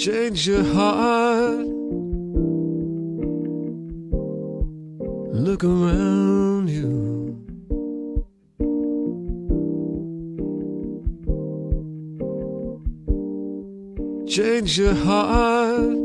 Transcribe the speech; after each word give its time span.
change 0.00 0.46
your 0.46 0.64
heart. 0.64 1.66
Look 5.46 5.62
around 5.62 6.70
you. 6.70 7.36
Change 14.26 14.78
your 14.78 14.94
heart. 14.94 15.98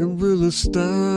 It 0.00 0.08
will 0.20 0.44
astound 0.44 1.09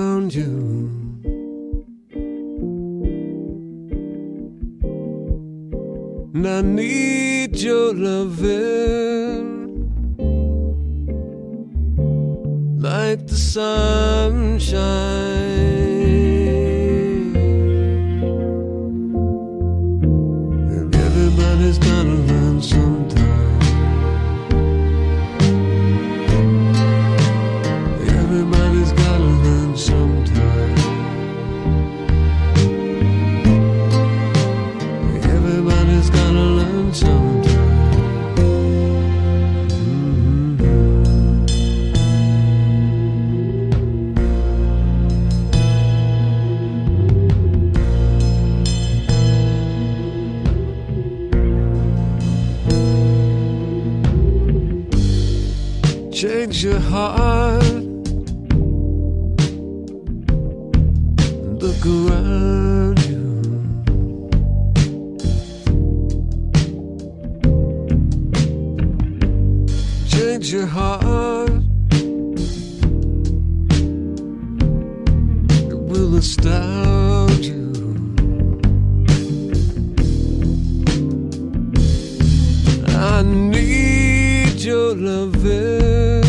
I 83.05 83.21
need 83.21 84.61
your 84.61 84.95
loving, 84.95 86.21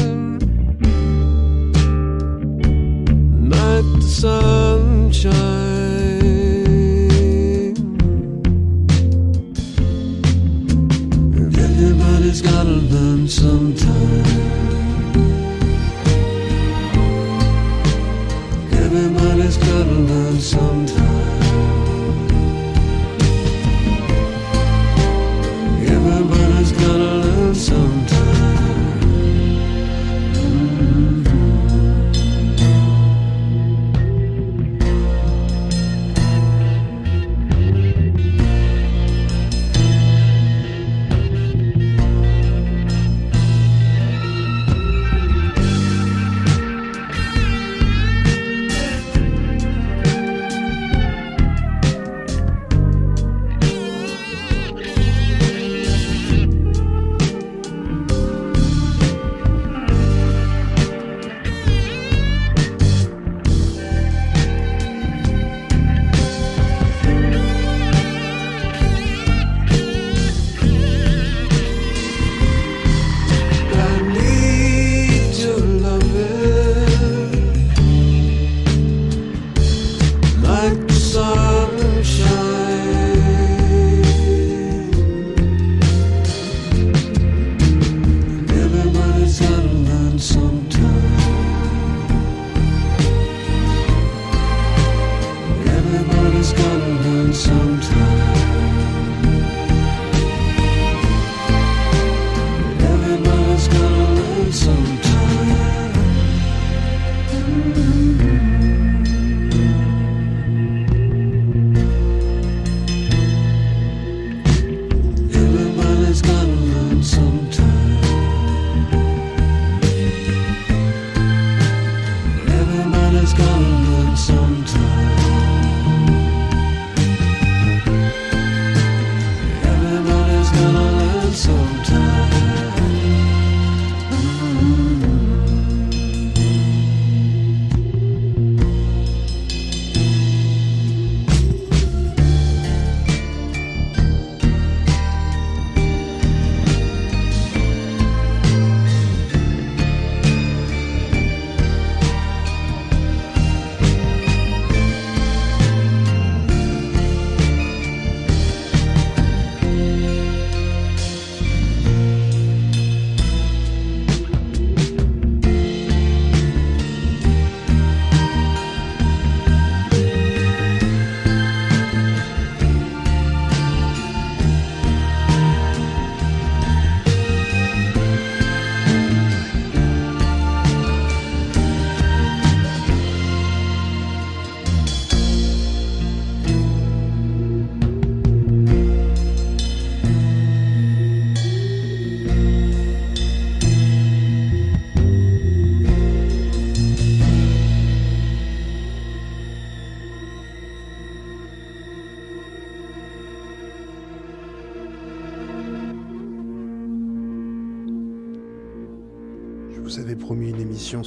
like 3.48 3.84
the 3.94 4.08
sunshine. 4.22 5.34
Everybody's 11.36 12.42
gotta 12.42 12.76
learn 12.92 13.28
sometime. 13.28 13.63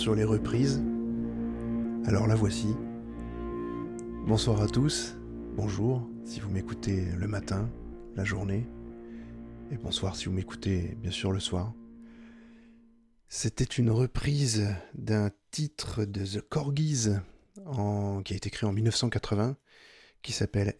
Sur 0.07 0.15
les 0.15 0.23
reprises. 0.23 0.81
Alors 2.05 2.27
la 2.27 2.35
voici. 2.35 2.73
Bonsoir 4.25 4.61
à 4.61 4.67
tous, 4.67 5.17
bonjour 5.57 6.01
si 6.23 6.39
vous 6.39 6.49
m'écoutez 6.49 7.07
le 7.17 7.27
matin, 7.27 7.69
la 8.15 8.23
journée, 8.23 8.65
et 9.69 9.75
bonsoir 9.75 10.15
si 10.15 10.27
vous 10.27 10.31
m'écoutez 10.31 10.95
bien 11.01 11.11
sûr 11.11 11.33
le 11.33 11.41
soir. 11.41 11.73
C'était 13.27 13.65
une 13.65 13.89
reprise 13.89 14.73
d'un 14.93 15.29
titre 15.51 16.05
de 16.05 16.25
The 16.25 16.39
Corgis 16.39 17.09
qui 18.23 18.33
a 18.33 18.37
été 18.37 18.49
créé 18.49 18.69
en 18.69 18.71
1980 18.71 19.57
qui 20.21 20.31
s'appelle 20.31 20.73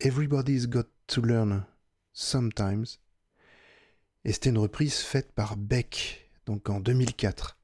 Everybody's 0.00 0.66
Got 0.66 0.88
to 1.08 1.20
Learn 1.20 1.66
Sometimes. 2.14 2.86
Et 4.24 4.32
c'était 4.32 4.48
une 4.48 4.56
reprise 4.56 4.96
faite 4.96 5.32
par 5.32 5.58
Beck, 5.58 6.30
donc 6.46 6.70
en 6.70 6.80
2004. 6.80 7.58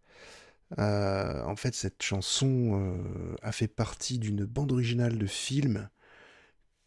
Euh, 0.77 1.43
en 1.45 1.57
fait, 1.57 1.75
cette 1.75 2.03
chanson 2.03 2.73
euh, 2.75 3.37
a 3.43 3.53
fait 3.53 3.69
partie 3.69 4.19
d'une 4.19 4.45
bande 4.45 4.73
originale 4.73 5.17
de 5.19 5.27
film 5.27 5.89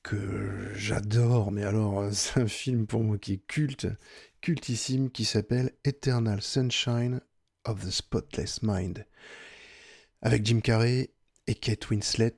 que 0.04 0.72
j'adore, 0.76 1.52
mais 1.52 1.64
alors 1.64 2.10
c'est 2.14 2.40
un 2.40 2.48
film 2.48 2.86
pour 2.86 3.04
moi 3.04 3.18
qui 3.18 3.34
est 3.34 3.48
culte, 3.48 3.88
cultissime, 4.42 5.10
qui 5.10 5.26
s'appelle 5.26 5.72
Eternal 5.84 6.42
Sunshine 6.42 7.22
of 7.66 7.86
the 7.86 7.92
Spotless 7.92 8.62
Mind, 8.62 9.06
avec 10.22 10.46
Jim 10.46 10.60
Carrey 10.60 11.12
et 11.48 11.56
Kate 11.56 11.90
Winslet, 11.90 12.36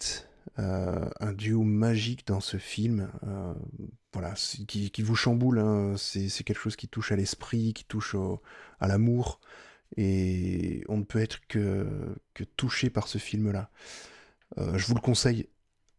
euh, 0.59 1.09
un 1.19 1.33
duo 1.33 1.63
magique 1.63 2.27
dans 2.27 2.41
ce 2.41 2.57
film, 2.57 3.09
voilà, 4.13 4.33
qui, 4.67 5.01
vous 5.01 5.15
chamboule, 5.15 5.59
hein. 5.59 5.95
c'est 5.97 6.43
quelque 6.43 6.59
chose 6.59 6.75
qui 6.75 6.87
touche 6.87 7.11
à 7.11 7.15
l'esprit, 7.15 7.73
qui 7.73 7.85
touche 7.85 8.15
à 8.79 8.87
l'amour, 8.87 9.39
et 9.97 10.83
on 10.87 10.97
ne 10.97 11.03
peut 11.03 11.21
être 11.21 11.45
que, 11.47 11.85
touché 12.57 12.89
par 12.89 13.07
ce 13.07 13.17
film-là. 13.17 13.69
Euh, 14.57 14.77
je 14.77 14.87
vous 14.87 14.95
le 14.95 15.01
conseille 15.01 15.47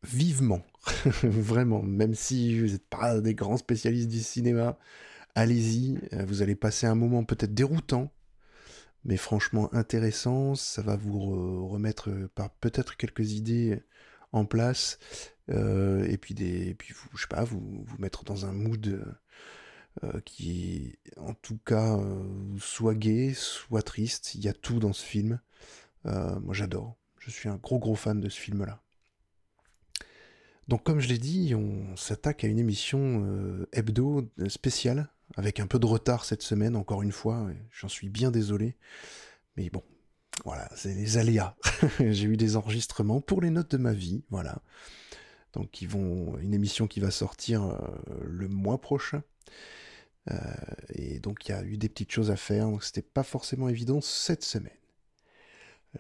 vivement, 0.02 0.62
vraiment, 1.22 1.82
même 1.82 2.14
si 2.14 2.58
vous 2.58 2.72
n'êtes 2.72 2.88
pas 2.88 3.20
des 3.20 3.34
grands 3.34 3.56
spécialistes 3.56 4.08
du 4.08 4.20
cinéma, 4.20 4.78
allez-y, 5.34 5.98
euh, 6.12 6.24
vous 6.26 6.42
allez 6.42 6.54
passer 6.54 6.86
un 6.86 6.94
moment 6.94 7.24
peut-être 7.24 7.54
déroutant, 7.54 8.12
mais 9.04 9.16
franchement 9.16 9.72
intéressant, 9.74 10.54
ça 10.54 10.82
va 10.82 10.96
vous 10.96 11.68
remettre 11.68 12.10
par 12.34 12.50
peut-être 12.50 12.96
quelques 12.96 13.32
idées 13.32 13.82
en 14.32 14.44
place, 14.44 14.98
euh, 15.50 16.04
et 16.08 16.16
puis, 16.18 16.34
des, 16.34 16.76
vous, 16.90 17.16
je 17.16 17.22
sais 17.22 17.28
pas, 17.28 17.44
vous, 17.44 17.84
vous 17.84 17.98
mettre 17.98 18.24
dans 18.24 18.46
un 18.46 18.52
mood 18.52 19.04
euh, 20.02 20.20
qui 20.24 20.98
en 21.18 21.34
tout 21.34 21.58
cas 21.64 21.96
euh, 21.96 22.58
soit 22.58 22.96
gay, 22.96 23.32
soit 23.32 23.82
triste. 23.82 24.34
Il 24.34 24.44
y 24.44 24.48
a 24.48 24.52
tout 24.52 24.80
dans 24.80 24.92
ce 24.92 25.04
film. 25.04 25.38
Euh, 26.06 26.38
moi 26.40 26.52
j'adore. 26.52 26.96
Je 27.20 27.30
suis 27.30 27.48
un 27.48 27.56
gros 27.56 27.78
gros 27.78 27.94
fan 27.94 28.20
de 28.20 28.28
ce 28.28 28.40
film-là. 28.40 28.82
Donc 30.66 30.82
comme 30.82 30.98
je 30.98 31.08
l'ai 31.08 31.18
dit, 31.18 31.54
on 31.54 31.96
s'attaque 31.96 32.42
à 32.42 32.48
une 32.48 32.58
émission 32.58 33.66
hebdo 33.72 34.30
spéciale, 34.48 35.08
avec 35.36 35.60
un 35.60 35.66
peu 35.66 35.78
de 35.78 35.86
retard 35.86 36.24
cette 36.24 36.42
semaine, 36.42 36.74
encore 36.74 37.02
une 37.02 37.12
fois, 37.12 37.48
j'en 37.70 37.88
suis 37.88 38.08
bien 38.08 38.30
désolé. 38.30 38.76
Mais 39.56 39.70
bon, 39.70 39.82
voilà, 40.44 40.68
c'est 40.74 40.94
les 40.94 41.18
aléas. 41.18 41.54
J'ai 42.00 42.24
eu 42.24 42.36
des 42.36 42.56
enregistrements 42.56 43.20
pour 43.20 43.42
les 43.42 43.50
notes 43.50 43.70
de 43.72 43.76
ma 43.76 43.92
vie, 43.92 44.24
voilà. 44.30 44.60
Donc 45.52 45.82
ils 45.82 45.88
vont 45.88 46.36
une 46.38 46.54
émission 46.54 46.86
qui 46.86 47.00
va 47.00 47.10
sortir 47.10 47.78
le 48.26 48.48
mois 48.48 48.80
prochain. 48.80 49.22
Euh, 50.30 50.36
et 50.94 51.18
donc 51.18 51.46
il 51.46 51.52
y 51.52 51.54
a 51.54 51.62
eu 51.64 51.76
des 51.76 51.88
petites 51.88 52.12
choses 52.12 52.30
à 52.30 52.36
faire, 52.36 52.66
donc 52.66 52.84
c'était 52.84 53.02
pas 53.02 53.22
forcément 53.22 53.68
évident 53.68 54.00
cette 54.00 54.42
semaine. 54.42 54.72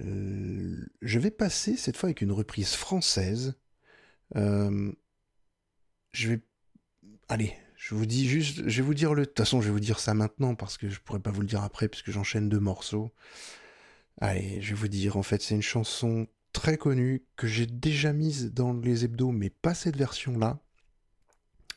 Euh, 0.00 0.86
je 1.02 1.18
vais 1.18 1.30
passer 1.30 1.76
cette 1.76 1.96
fois 1.96 2.08
avec 2.08 2.20
une 2.20 2.32
reprise 2.32 2.74
française. 2.74 3.54
Euh, 4.36 4.92
je 6.12 6.30
vais. 6.30 6.40
Allez, 7.28 7.54
je 7.76 7.94
vous 7.94 8.06
dis 8.06 8.28
juste. 8.28 8.68
Je 8.68 8.82
vais 8.82 8.86
vous 8.86 8.94
dire 8.94 9.14
le. 9.14 9.22
De 9.22 9.26
toute 9.26 9.38
façon, 9.38 9.60
je 9.60 9.66
vais 9.66 9.72
vous 9.72 9.80
dire 9.80 10.00
ça 10.00 10.14
maintenant 10.14 10.54
parce 10.54 10.78
que 10.78 10.88
je 10.88 11.00
pourrais 11.00 11.20
pas 11.20 11.30
vous 11.30 11.40
le 11.42 11.46
dire 11.46 11.62
après 11.62 11.88
puisque 11.88 12.10
j'enchaîne 12.10 12.48
deux 12.48 12.60
morceaux. 12.60 13.12
Allez, 14.20 14.60
je 14.62 14.70
vais 14.70 14.80
vous 14.80 14.88
dire. 14.88 15.16
En 15.16 15.22
fait, 15.22 15.42
c'est 15.42 15.54
une 15.54 15.62
chanson 15.62 16.26
très 16.52 16.76
connue 16.78 17.24
que 17.36 17.46
j'ai 17.46 17.66
déjà 17.66 18.12
mise 18.12 18.52
dans 18.52 18.72
les 18.72 19.04
hebdos, 19.04 19.32
mais 19.32 19.50
pas 19.50 19.74
cette 19.74 19.96
version-là 19.96 20.60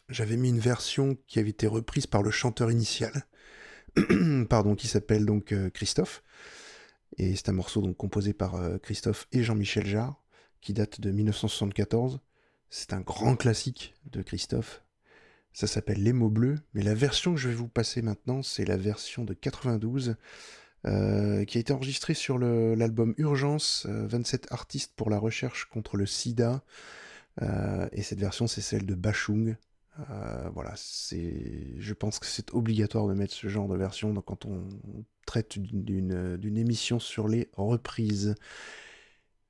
j'avais 0.09 0.37
mis 0.37 0.49
une 0.49 0.59
version 0.59 1.17
qui 1.27 1.39
avait 1.39 1.49
été 1.49 1.67
reprise 1.67 2.07
par 2.07 2.23
le 2.23 2.31
chanteur 2.31 2.71
initial, 2.71 3.25
pardon, 4.49 4.75
qui 4.75 4.87
s'appelle 4.87 5.25
donc 5.25 5.51
euh, 5.51 5.69
Christophe. 5.69 6.23
Et 7.17 7.35
c'est 7.35 7.49
un 7.49 7.53
morceau 7.53 7.81
donc 7.81 7.97
composé 7.97 8.33
par 8.33 8.55
euh, 8.55 8.77
Christophe 8.77 9.27
et 9.31 9.43
Jean-Michel 9.43 9.85
Jarre, 9.85 10.21
qui 10.61 10.73
date 10.73 11.01
de 11.01 11.11
1974. 11.11 12.19
C'est 12.69 12.93
un 12.93 13.01
grand 13.01 13.35
classique 13.35 13.95
de 14.11 14.21
Christophe. 14.21 14.83
Ça 15.53 15.67
s'appelle 15.67 16.03
Les 16.03 16.13
mots 16.13 16.29
bleus, 16.29 16.59
mais 16.73 16.83
la 16.83 16.93
version 16.93 17.33
que 17.33 17.39
je 17.39 17.49
vais 17.49 17.55
vous 17.55 17.67
passer 17.67 18.01
maintenant, 18.01 18.43
c'est 18.43 18.65
la 18.65 18.77
version 18.77 19.23
de 19.23 19.33
92, 19.33 20.15
euh, 20.85 21.45
qui 21.45 21.57
a 21.57 21.61
été 21.61 21.73
enregistrée 21.73 22.13
sur 22.13 22.37
l'album 22.37 23.15
Urgence, 23.17 23.87
27 23.89 24.51
artistes 24.51 24.93
pour 24.95 25.09
la 25.09 25.17
recherche 25.17 25.65
contre 25.65 25.97
le 25.97 26.05
sida. 26.05 26.63
et 27.41 28.03
cette 28.03 28.19
version, 28.19 28.45
c'est 28.45 28.61
celle 28.61 28.85
de 28.85 28.93
Bachung, 28.93 29.57
euh, 30.11 30.49
voilà, 30.53 30.73
c'est, 30.75 31.73
je 31.77 31.93
pense 31.93 32.19
que 32.19 32.25
c'est 32.25 32.53
obligatoire 32.53 33.07
de 33.07 33.13
mettre 33.13 33.33
ce 33.33 33.47
genre 33.47 33.67
de 33.67 33.75
version 33.75 34.13
quand 34.21 34.45
on 34.45 34.67
traite 35.25 35.59
d'une 35.59 36.57
émission 36.57 36.99
sur 36.99 37.27
les 37.27 37.49
reprises. 37.53 38.35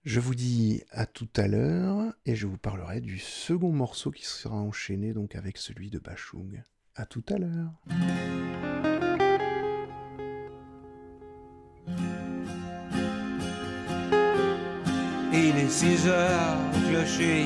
Je 0.05 0.19
vous 0.21 0.35
dis 0.35 0.83
à 0.91 1.05
tout 1.05 1.27
à 1.35 1.47
l'heure 1.47 2.13
et 2.25 2.35
je 2.35 2.47
vous 2.47 2.57
parlerai 2.57 3.01
du 3.01 3.19
second 3.19 3.73
morceau 3.73 4.09
qui 4.09 4.25
sera 4.25 4.55
enchaîné 4.55 5.13
donc 5.13 5.35
avec 5.35 5.57
celui 5.57 5.89
de 5.89 5.99
Bachung. 5.99 6.63
À 6.95 7.05
tout 7.05 7.23
à 7.29 7.37
l'heure. 7.37 7.73
Il 15.33 15.55
est 15.57 15.69
6 15.69 16.07
heures, 16.07 16.57
clocher 16.89 17.45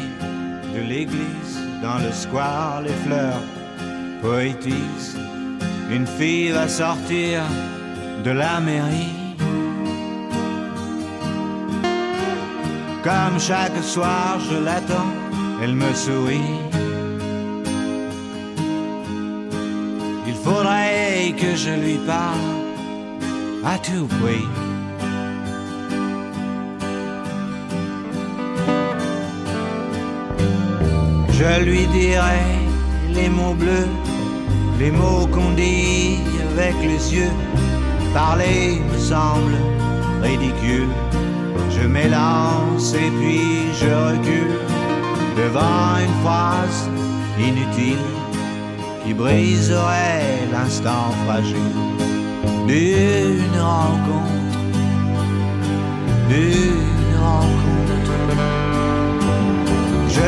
de 0.74 0.88
l'église 0.88 1.71
dans 1.82 1.98
le 1.98 2.12
square, 2.12 2.82
les 2.82 2.94
fleurs 3.06 3.42
poétisent. 4.22 5.18
Une 5.90 6.06
fille 6.06 6.52
va 6.52 6.68
sortir 6.68 7.42
de 8.24 8.32
la 8.32 8.60
mairie. 8.60 9.18
Comme 13.04 13.40
chaque 13.40 13.84
soir, 13.84 14.40
je 14.50 14.58
l'attends, 14.64 15.14
elle 15.62 15.76
me 15.76 15.94
sourit. 15.94 16.60
Il 20.28 20.36
faudrait 20.36 21.34
que 21.38 21.56
je 21.56 21.72
lui 21.72 21.98
parle 22.06 22.62
à 23.66 23.78
tout 23.80 24.08
prix. 24.22 24.71
Je 31.42 31.64
lui 31.64 31.88
dirai 31.88 32.46
les 33.16 33.28
mots 33.28 33.56
bleus, 33.56 33.90
les 34.78 34.92
mots 34.92 35.26
qu'on 35.26 35.54
dit 35.54 36.20
avec 36.52 36.76
les 36.84 37.16
yeux. 37.16 37.34
Parler 38.14 38.80
me 38.92 39.00
semble 39.00 39.56
ridicule. 40.22 40.94
Je 41.72 41.88
m'élance 41.88 42.94
et 42.94 43.10
puis 43.20 43.74
je 43.82 43.90
recule 44.10 44.60
devant 45.36 45.98
une 46.06 46.18
phrase 46.24 46.88
inutile 47.40 48.06
qui 49.04 49.16
briserait 49.16 50.48
l'instant 50.52 51.10
fragile 51.26 51.76
d'une 52.68 53.60
rencontre, 53.60 54.60
d'une 56.30 57.18
rencontre 57.20 58.01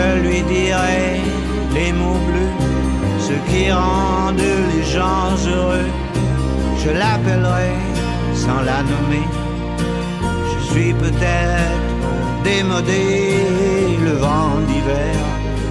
je 0.03 0.19
lui 0.27 0.41
dirai 0.43 1.21
les 1.73 1.91
mots 1.93 2.21
bleus, 2.27 2.55
ce 3.19 3.35
qui 3.49 3.71
rendent 3.71 4.49
les 4.73 4.83
gens 4.83 5.31
heureux. 5.47 5.89
Je 6.83 6.89
l'appellerai 6.89 7.73
sans 8.35 8.61
la 8.69 8.79
nommer. 8.91 9.27
Je 10.51 10.59
suis 10.71 10.93
peut-être 10.93 11.79
démodé, 12.43 13.37
le 14.03 14.13
vent 14.25 14.55
d'hiver 14.67 15.15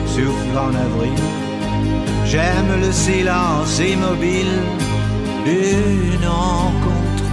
souffle 0.07 0.57
en 0.67 0.73
avril. 0.87 1.23
J'aime 2.25 2.73
le 2.81 2.93
silence 2.93 3.79
immobile 3.79 4.57
d'une 5.45 6.27
rencontre, 6.27 7.29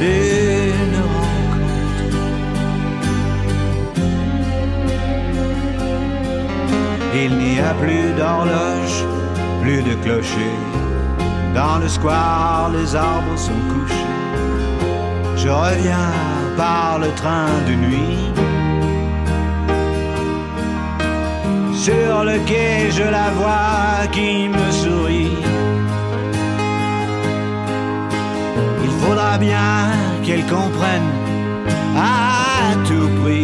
d'une 0.00 0.69
Il 7.12 7.36
n'y 7.36 7.58
a 7.58 7.74
plus 7.74 8.12
d'horloge, 8.16 9.04
plus 9.62 9.82
de 9.82 9.94
clocher. 10.02 10.54
Dans 11.54 11.78
le 11.78 11.88
square, 11.88 12.70
les 12.72 12.94
arbres 12.94 13.36
sont 13.36 13.62
couchés. 13.72 14.10
je 15.36 15.48
reviens 15.48 16.12
par 16.56 16.98
le 17.00 17.08
train 17.20 17.52
de 17.66 17.74
nuit. 17.74 18.30
Sur 21.74 22.24
le 22.24 22.38
quai, 22.46 22.90
je 22.90 23.02
la 23.02 23.30
vois 23.30 24.06
qui 24.12 24.48
me 24.48 24.70
sourit. 24.70 25.38
Il 28.84 28.90
faudra 29.02 29.38
bien 29.38 29.90
qu'elle 30.22 30.44
comprenne 30.44 31.10
à 31.96 32.74
tout 32.86 33.08
prix. 33.22 33.39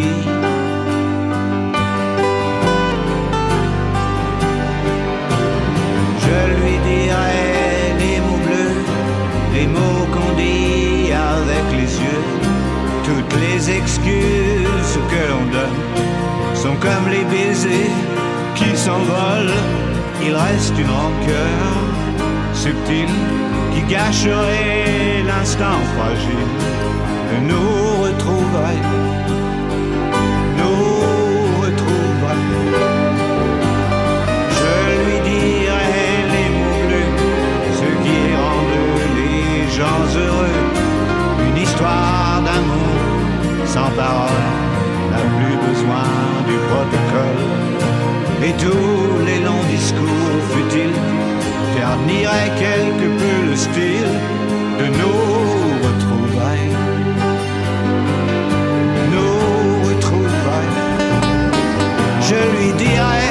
Excuses 14.07 14.99
que 15.11 15.31
l'on 15.31 15.47
donne 15.53 16.55
sont 16.55 16.77
comme 16.77 17.09
les 17.11 17.25
baisers 17.25 17.91
qui 18.55 18.77
s'envolent. 18.77 19.59
Il 20.23 20.35
reste 20.35 20.75
une 20.79 20.91
rancœur 20.91 21.67
subtile 22.55 23.15
qui 23.73 23.83
gâcherait 23.83 25.23
l'instant 25.27 25.79
fragile 25.97 26.51
de 27.31 27.37
nous 27.51 28.03
retrouver. 28.05 28.77
Nous 30.59 31.63
retrouver. 31.63 32.41
Je 34.59 34.75
lui 35.05 35.19
dirai 35.31 36.09
les 36.35 36.49
mots 36.59 36.83
bleus, 36.89 37.13
ce 37.81 37.89
qui 38.05 38.21
rendent 38.43 39.07
les 39.17 39.71
gens 39.77 40.19
heureux. 40.19 40.56
Sans 43.77 43.91
parole 43.91 44.45
n'a 45.11 45.23
plus 45.37 45.57
besoin 45.69 46.09
du 46.49 46.57
protocole. 46.69 47.43
Et 48.47 48.55
tous 48.65 49.09
les 49.29 49.41
longs 49.47 49.67
discours 49.77 50.39
futiles 50.53 50.99
terniraient 51.77 52.55
quelque 52.65 53.09
peu 53.21 53.37
le 53.51 53.57
style 53.67 54.13
de 54.81 54.87
nos 55.01 55.23
retrouvailles. 55.87 56.73
Nos 59.15 59.41
retrouvailles. 59.89 60.77
Je 62.29 62.41
lui 62.55 62.71
dirai 62.85 63.29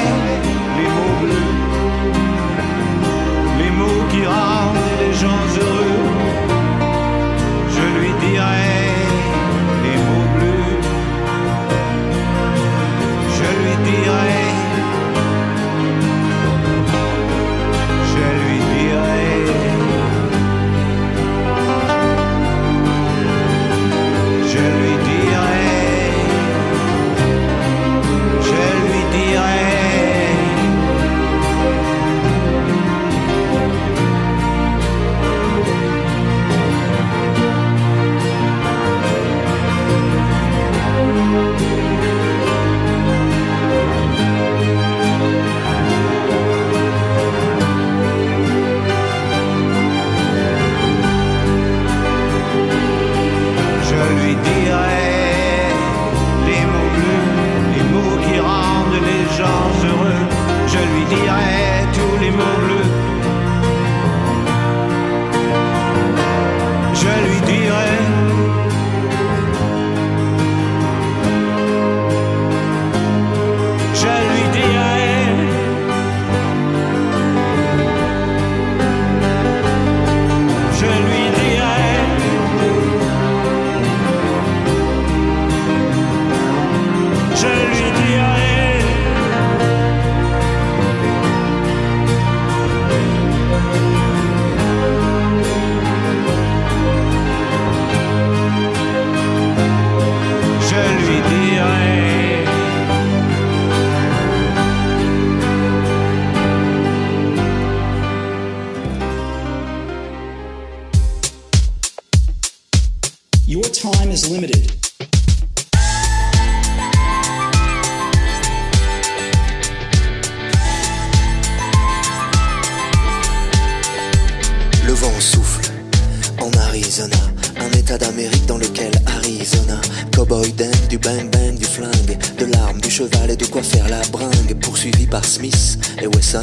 Arizona, 126.86 127.16
un 127.58 127.70
état 127.76 127.98
d'Amérique 127.98 128.46
dans 128.46 128.58
lequel 128.58 128.92
Arizona, 129.06 129.80
cowboy 130.14 130.52
dingue, 130.52 130.86
du 130.88 130.98
bang 130.98 131.28
bang, 131.32 131.58
du 131.58 131.64
flingue, 131.64 132.16
de 132.38 132.44
l'arme, 132.44 132.80
du 132.80 132.88
cheval 132.88 133.28
et 133.28 133.36
de 133.36 133.44
quoi 133.44 133.64
faire 133.64 133.88
la 133.88 134.00
bringue, 134.12 134.54
poursuivi 134.60 135.04
par 135.04 135.24
Smith 135.24 135.78
et 136.00 136.06
Wesson. 136.06 136.42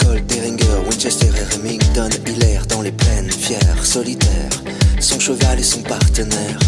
Colt, 0.00 0.26
Derringer, 0.26 0.82
Winchester 0.90 1.28
et 1.28 1.54
Remington, 1.54 2.10
il 2.26 2.42
erre 2.42 2.66
dans 2.66 2.82
les 2.82 2.90
plaines, 2.90 3.30
fier, 3.30 3.60
solitaire, 3.84 4.50
son 4.98 5.20
cheval 5.20 5.60
et 5.60 5.62
son 5.62 5.82
partenaire. 5.82 6.58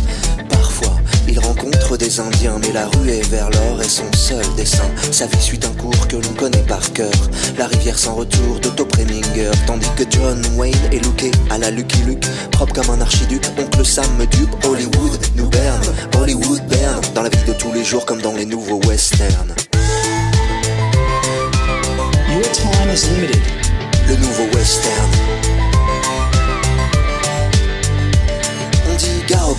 Parfois, 0.48 0.95
il 1.28 1.38
rencontre 1.38 1.96
des 1.96 2.20
Indiens, 2.20 2.58
mais 2.60 2.72
la 2.72 2.86
rue 2.86 3.10
est 3.10 3.28
vers 3.28 3.50
l'or 3.50 3.80
et 3.82 3.88
son 3.88 4.10
seul 4.14 4.44
dessin. 4.56 4.84
Sa 5.10 5.26
vie 5.26 5.40
suit 5.40 5.60
un 5.64 5.80
cours 5.80 6.08
que 6.08 6.16
l'on 6.16 6.32
connaît 6.34 6.64
par 6.66 6.92
cœur. 6.92 7.12
La 7.58 7.66
rivière 7.66 7.98
sans 7.98 8.14
retour 8.14 8.60
d'Otto 8.60 8.84
Preminger, 8.84 9.50
tandis 9.66 9.90
que 9.96 10.04
John 10.10 10.42
Wayne 10.56 10.74
est 10.92 11.04
looké 11.04 11.30
à 11.50 11.58
la 11.58 11.70
Lucky 11.70 12.02
Luke, 12.02 12.26
propre 12.52 12.74
comme 12.74 12.90
un 12.90 13.00
archiduc. 13.00 13.42
Oncle 13.58 13.84
Sam 13.84 14.06
me 14.18 14.26
dupe, 14.26 14.54
Hollywood 14.64 15.20
nous 15.36 15.48
berne, 15.48 15.94
Hollywood 16.18 16.62
berne, 16.68 17.02
dans 17.14 17.22
la 17.22 17.28
vie 17.28 17.44
de 17.46 17.52
tous 17.52 17.72
les 17.72 17.84
jours 17.84 18.04
comme 18.06 18.22
dans 18.22 18.34
les 18.34 18.46
nouveaux 18.46 18.80
westerns. 18.86 19.54
Your 22.28 22.52
time 22.52 22.90
is 22.92 23.08
limited. 23.08 23.66
le 24.08 24.16
nouveau 24.16 24.44
western. 24.56 25.10
On 28.88 28.94
dit 28.94 29.22
gare 29.28 29.54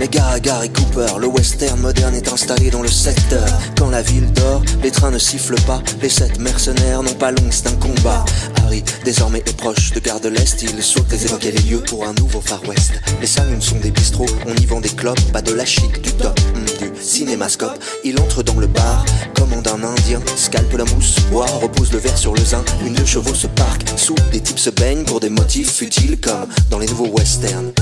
mais 0.00 0.08
gare 0.08 0.30
à 0.30 0.40
Gary 0.40 0.70
Cooper. 0.70 1.18
Le 1.20 1.26
western 1.26 1.78
moderne 1.78 2.14
est 2.14 2.32
installé 2.32 2.70
dans 2.70 2.80
le 2.80 2.88
secteur. 2.88 3.46
Quand 3.78 3.90
la 3.90 4.00
ville 4.00 4.32
dort, 4.32 4.62
les 4.82 4.90
trains 4.90 5.10
ne 5.10 5.18
sifflent 5.18 5.60
pas. 5.66 5.82
Les 6.00 6.08
sept 6.08 6.38
mercenaires 6.38 7.02
n'ont 7.02 7.14
pas 7.14 7.30
l'once 7.30 7.62
d'un 7.62 7.74
combat. 7.74 8.24
Harry, 8.64 8.82
désormais 9.04 9.40
est 9.40 9.56
proche 9.58 9.92
de 9.92 10.00
Gare 10.00 10.20
de 10.20 10.30
l'Est. 10.30 10.62
Il 10.62 10.82
souhaite 10.82 11.12
les 11.12 11.26
évoquer 11.26 11.52
les 11.52 11.60
lieux 11.68 11.82
pour 11.82 12.06
un 12.06 12.14
nouveau 12.14 12.40
Far 12.40 12.66
West. 12.66 12.92
Les 13.20 13.26
saloons 13.26 13.60
sont 13.60 13.78
des 13.78 13.90
bistrots, 13.90 14.24
on 14.46 14.54
y 14.54 14.64
vend 14.64 14.80
des 14.80 14.88
clopes, 14.88 15.20
pas 15.32 15.42
de 15.42 15.52
la 15.52 15.66
chic, 15.66 16.00
du 16.00 16.12
top, 16.12 16.40
hum, 16.54 16.64
du 16.64 16.90
cinémascope. 17.02 17.78
Il 18.02 18.18
entre 18.20 18.42
dans 18.42 18.58
le 18.58 18.68
bar, 18.68 19.04
commande 19.34 19.68
un 19.68 19.84
indien, 19.84 20.22
scalpe 20.34 20.72
la 20.78 20.84
mousse, 20.84 21.16
boit, 21.30 21.46
repose 21.60 21.92
le 21.92 21.98
verre 21.98 22.16
sur 22.16 22.32
le 22.32 22.42
zin. 22.42 22.64
Une 22.86 22.94
deux 22.94 23.04
chevaux 23.04 23.34
se 23.34 23.48
parque, 23.48 23.82
sous 23.96 24.14
des 24.32 24.40
types 24.40 24.58
se 24.58 24.70
baignent 24.70 25.04
pour 25.04 25.20
des 25.20 25.30
motifs 25.30 25.70
futiles 25.70 26.18
comme 26.18 26.48
dans 26.70 26.78
les 26.78 26.86
nouveaux 26.86 27.08
westerns. 27.08 27.72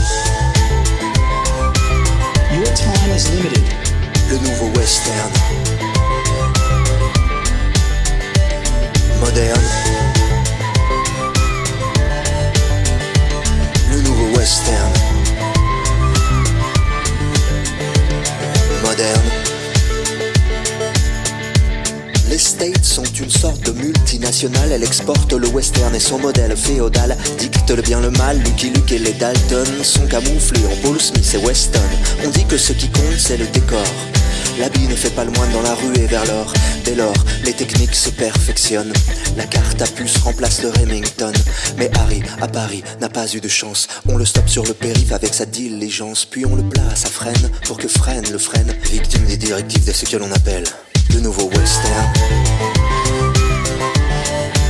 Le 3.18 4.36
nouveau 4.36 4.70
western. 4.78 5.32
Moderne. 9.18 9.60
Le 13.90 14.00
nouveau 14.02 14.38
western. 14.38 14.92
Moderne 18.84 19.37
sorte 22.38 23.64
de 23.64 23.72
multinationale, 23.72 24.72
elle 24.72 24.82
exporte 24.82 25.32
le 25.32 25.48
western 25.48 25.94
et 25.94 26.00
son 26.00 26.18
modèle 26.18 26.56
féodal 26.56 27.16
dicte 27.38 27.70
le 27.70 27.82
bien 27.82 28.00
le 28.00 28.10
mal. 28.10 28.38
Lucky 28.38 28.70
Luke 28.70 28.92
et 28.92 28.98
les 28.98 29.12
Dalton 29.12 29.66
sont 29.82 30.06
camouflés 30.06 30.64
en 30.66 30.76
Paul 30.82 31.00
Smith 31.00 31.34
et 31.34 31.46
Weston. 31.46 31.80
On 32.24 32.28
dit 32.30 32.44
que 32.46 32.56
ce 32.56 32.72
qui 32.72 32.88
compte 32.88 33.18
c'est 33.18 33.36
le 33.36 33.46
décor. 33.46 33.86
L'habit 34.58 34.88
ne 34.88 34.96
fait 34.96 35.10
pas 35.10 35.24
le 35.24 35.30
moine 35.30 35.52
dans 35.52 35.62
la 35.62 35.74
rue 35.74 35.94
et 35.96 36.06
vers 36.06 36.24
l'or. 36.26 36.52
Dès 36.84 36.94
lors, 36.94 37.14
les 37.44 37.52
techniques 37.52 37.94
se 37.94 38.10
perfectionnent. 38.10 38.92
La 39.36 39.44
carte 39.44 39.80
à 39.82 39.86
puce 39.86 40.16
remplace 40.18 40.62
le 40.62 40.70
Remington. 40.70 41.32
Mais 41.76 41.90
Harry, 41.98 42.22
à 42.40 42.48
Paris, 42.48 42.82
n'a 43.00 43.08
pas 43.08 43.32
eu 43.34 43.40
de 43.40 43.48
chance. 43.48 43.86
On 44.08 44.16
le 44.16 44.24
stoppe 44.24 44.48
sur 44.48 44.64
le 44.64 44.74
périph' 44.74 45.12
avec 45.12 45.34
sa 45.34 45.46
diligence. 45.46 46.24
Puis 46.24 46.44
on 46.44 46.56
le 46.56 46.68
place 46.68 47.04
à 47.04 47.08
freine 47.08 47.50
pour 47.66 47.78
que 47.78 47.88
freine 47.88 48.24
le 48.30 48.38
freine. 48.38 48.72
Victime 48.90 49.26
des 49.26 49.36
directives 49.36 49.86
de 49.86 49.92
ce 49.92 50.04
que 50.04 50.16
l'on 50.16 50.32
appelle 50.32 50.64
le 51.14 51.20
nouveau 51.20 51.48
western. 51.50 52.12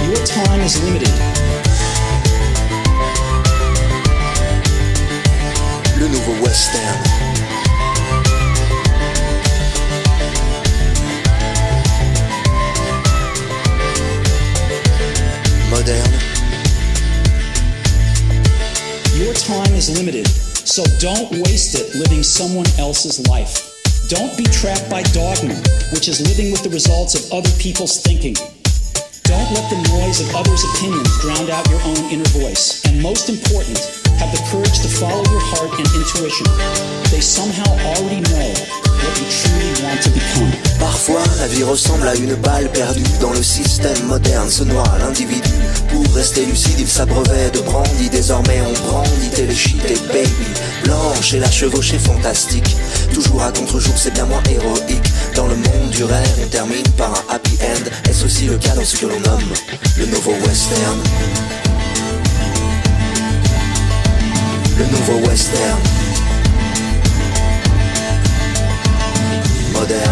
Your 0.06 0.24
time 0.26 0.60
is 0.60 0.82
limited. 0.82 1.12
Le 5.98 6.08
nouveau 6.08 6.32
western. 6.42 6.98
Moderne. 15.70 16.12
Your 19.14 19.34
time 19.34 19.74
is 19.74 19.90
limited, 19.90 20.26
so 20.66 20.84
don't 20.98 21.30
waste 21.44 21.74
it 21.74 21.94
living 21.94 22.22
someone 22.22 22.66
else's 22.78 23.26
life. 23.28 23.67
Don't 24.08 24.38
be 24.38 24.44
trapped 24.44 24.88
by 24.88 25.02
dogma, 25.12 25.52
which 25.92 26.08
is 26.08 26.24
living 26.24 26.50
with 26.50 26.62
the 26.62 26.70
results 26.70 27.12
of 27.12 27.30
other 27.30 27.50
people's 27.60 28.00
thinking. 28.00 28.32
Don't 29.28 29.52
let 29.52 29.68
the 29.68 29.76
noise 29.92 30.24
of 30.24 30.34
others' 30.34 30.64
opinions 30.64 31.12
drown 31.20 31.50
out 31.50 31.68
your 31.68 31.82
own 31.82 31.98
inner 32.08 32.28
voice. 32.32 32.82
And 32.86 33.02
most 33.02 33.28
important, 33.28 33.76
have 34.16 34.32
the 34.32 34.40
courage 34.48 34.80
to 34.80 34.88
follow 34.88 35.22
your 35.28 35.44
heart 35.52 35.76
and 35.76 35.88
intuition. 35.92 36.48
They 37.12 37.20
somehow 37.20 37.68
already 37.84 38.24
know 38.32 38.87
Parfois, 40.78 41.22
la 41.38 41.46
vie 41.46 41.62
ressemble 41.62 42.06
à 42.06 42.14
une 42.14 42.34
balle 42.34 42.70
perdue 42.72 43.02
dans 43.20 43.32
le 43.32 43.42
système 43.42 44.06
moderne. 44.06 44.48
Se 44.48 44.64
noie 44.64 44.84
l'individu. 44.98 45.50
Pour 45.90 46.04
rester 46.14 46.44
lucide, 46.44 46.78
il 46.78 46.88
s'abreuvait 46.88 47.50
de 47.52 47.60
brandy. 47.60 48.08
Désormais, 48.10 48.60
on 48.60 48.88
brandit 48.88 49.30
téléchit 49.34 49.78
et 49.88 49.98
baby. 50.12 50.30
Blanche 50.84 51.34
et 51.34 51.38
la 51.38 51.50
chevauchée 51.50 51.98
fantastique. 51.98 52.76
Toujours 53.12 53.42
à 53.42 53.52
contre-jour, 53.52 53.94
c'est 53.96 54.12
bien 54.12 54.26
moins 54.26 54.42
héroïque. 54.50 55.12
Dans 55.34 55.46
le 55.46 55.56
monde 55.56 55.90
du 55.90 56.04
rêve, 56.04 56.34
on 56.44 56.48
termine 56.48 56.88
par 56.96 57.12
un 57.12 57.34
happy 57.34 57.58
end. 57.62 58.08
Est-ce 58.08 58.24
aussi 58.24 58.46
le 58.46 58.56
cas 58.56 58.74
dans 58.74 58.84
ce 58.84 58.96
que 58.96 59.06
l'on 59.06 59.20
nomme 59.20 59.52
le 59.96 60.06
nouveau 60.06 60.32
western? 60.46 60.98
Le 64.78 64.84
nouveau 64.84 65.28
western. 65.28 65.97
Moderne. 69.78 70.10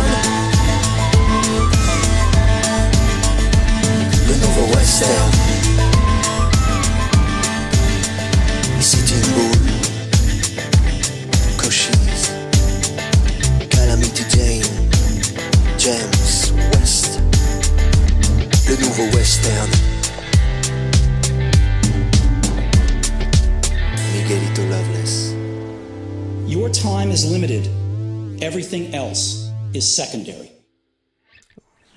Le 4.29 4.35
nouveau 4.35 4.77
western. 4.77 5.31
C'est 8.81 9.11
une 9.11 9.33
boule. 9.35 9.73
Cochise. 11.57 12.31
Calamity 13.69 14.23
Jane. 14.31 14.63
James 15.79 16.55
West. 16.73 17.19
Le 18.69 18.77
nouveau 18.77 19.17
western. 19.17 19.69
Miguelito 24.15 24.63
Loveless. 24.71 25.35
Your 26.47 26.69
time 26.71 27.11
is 27.11 27.25
limited. 27.29 27.69
Everything 28.41 28.95
else 28.95 29.46
secondary. 29.81 30.51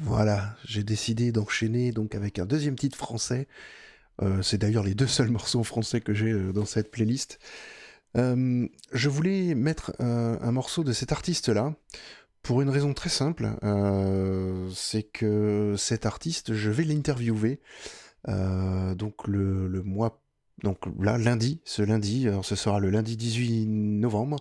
Voilà, 0.01 0.55
j'ai 0.65 0.83
décidé 0.83 1.31
d'enchaîner 1.31 1.91
donc 1.91 2.15
avec 2.15 2.39
un 2.39 2.45
deuxième 2.45 2.77
titre 2.77 2.97
français. 2.97 3.47
Euh, 4.21 4.41
c'est 4.41 4.57
d'ailleurs 4.57 4.83
les 4.83 4.95
deux 4.95 5.07
seuls 5.07 5.29
morceaux 5.29 5.63
français 5.63 6.01
que 6.01 6.13
j'ai 6.13 6.31
euh, 6.31 6.53
dans 6.53 6.65
cette 6.65 6.91
playlist. 6.91 7.39
Euh, 8.17 8.67
je 8.91 9.09
voulais 9.09 9.53
mettre 9.55 9.93
un 9.99 10.51
morceau 10.51 10.83
de 10.83 10.93
cet 10.93 11.11
artiste-là 11.11 11.75
pour 12.41 12.61
une 12.61 12.69
raison 12.69 12.93
très 12.93 13.09
simple. 13.09 13.49
C'est 14.73 15.03
que 15.03 15.75
cet 15.77 16.05
artiste, 16.07 16.53
je 16.53 16.71
vais 16.71 16.85
l'interviewer 16.85 17.59
donc 18.27 19.27
le, 19.27 19.83
mois. 19.83 20.23
Donc 20.63 20.79
là, 20.99 21.19
lundi, 21.19 21.61
ce 21.65 21.83
lundi, 21.83 22.27
ce 22.41 22.55
sera 22.55 22.79
le 22.79 22.89
lundi 22.89 23.15
18 23.15 23.67
novembre, 23.67 24.37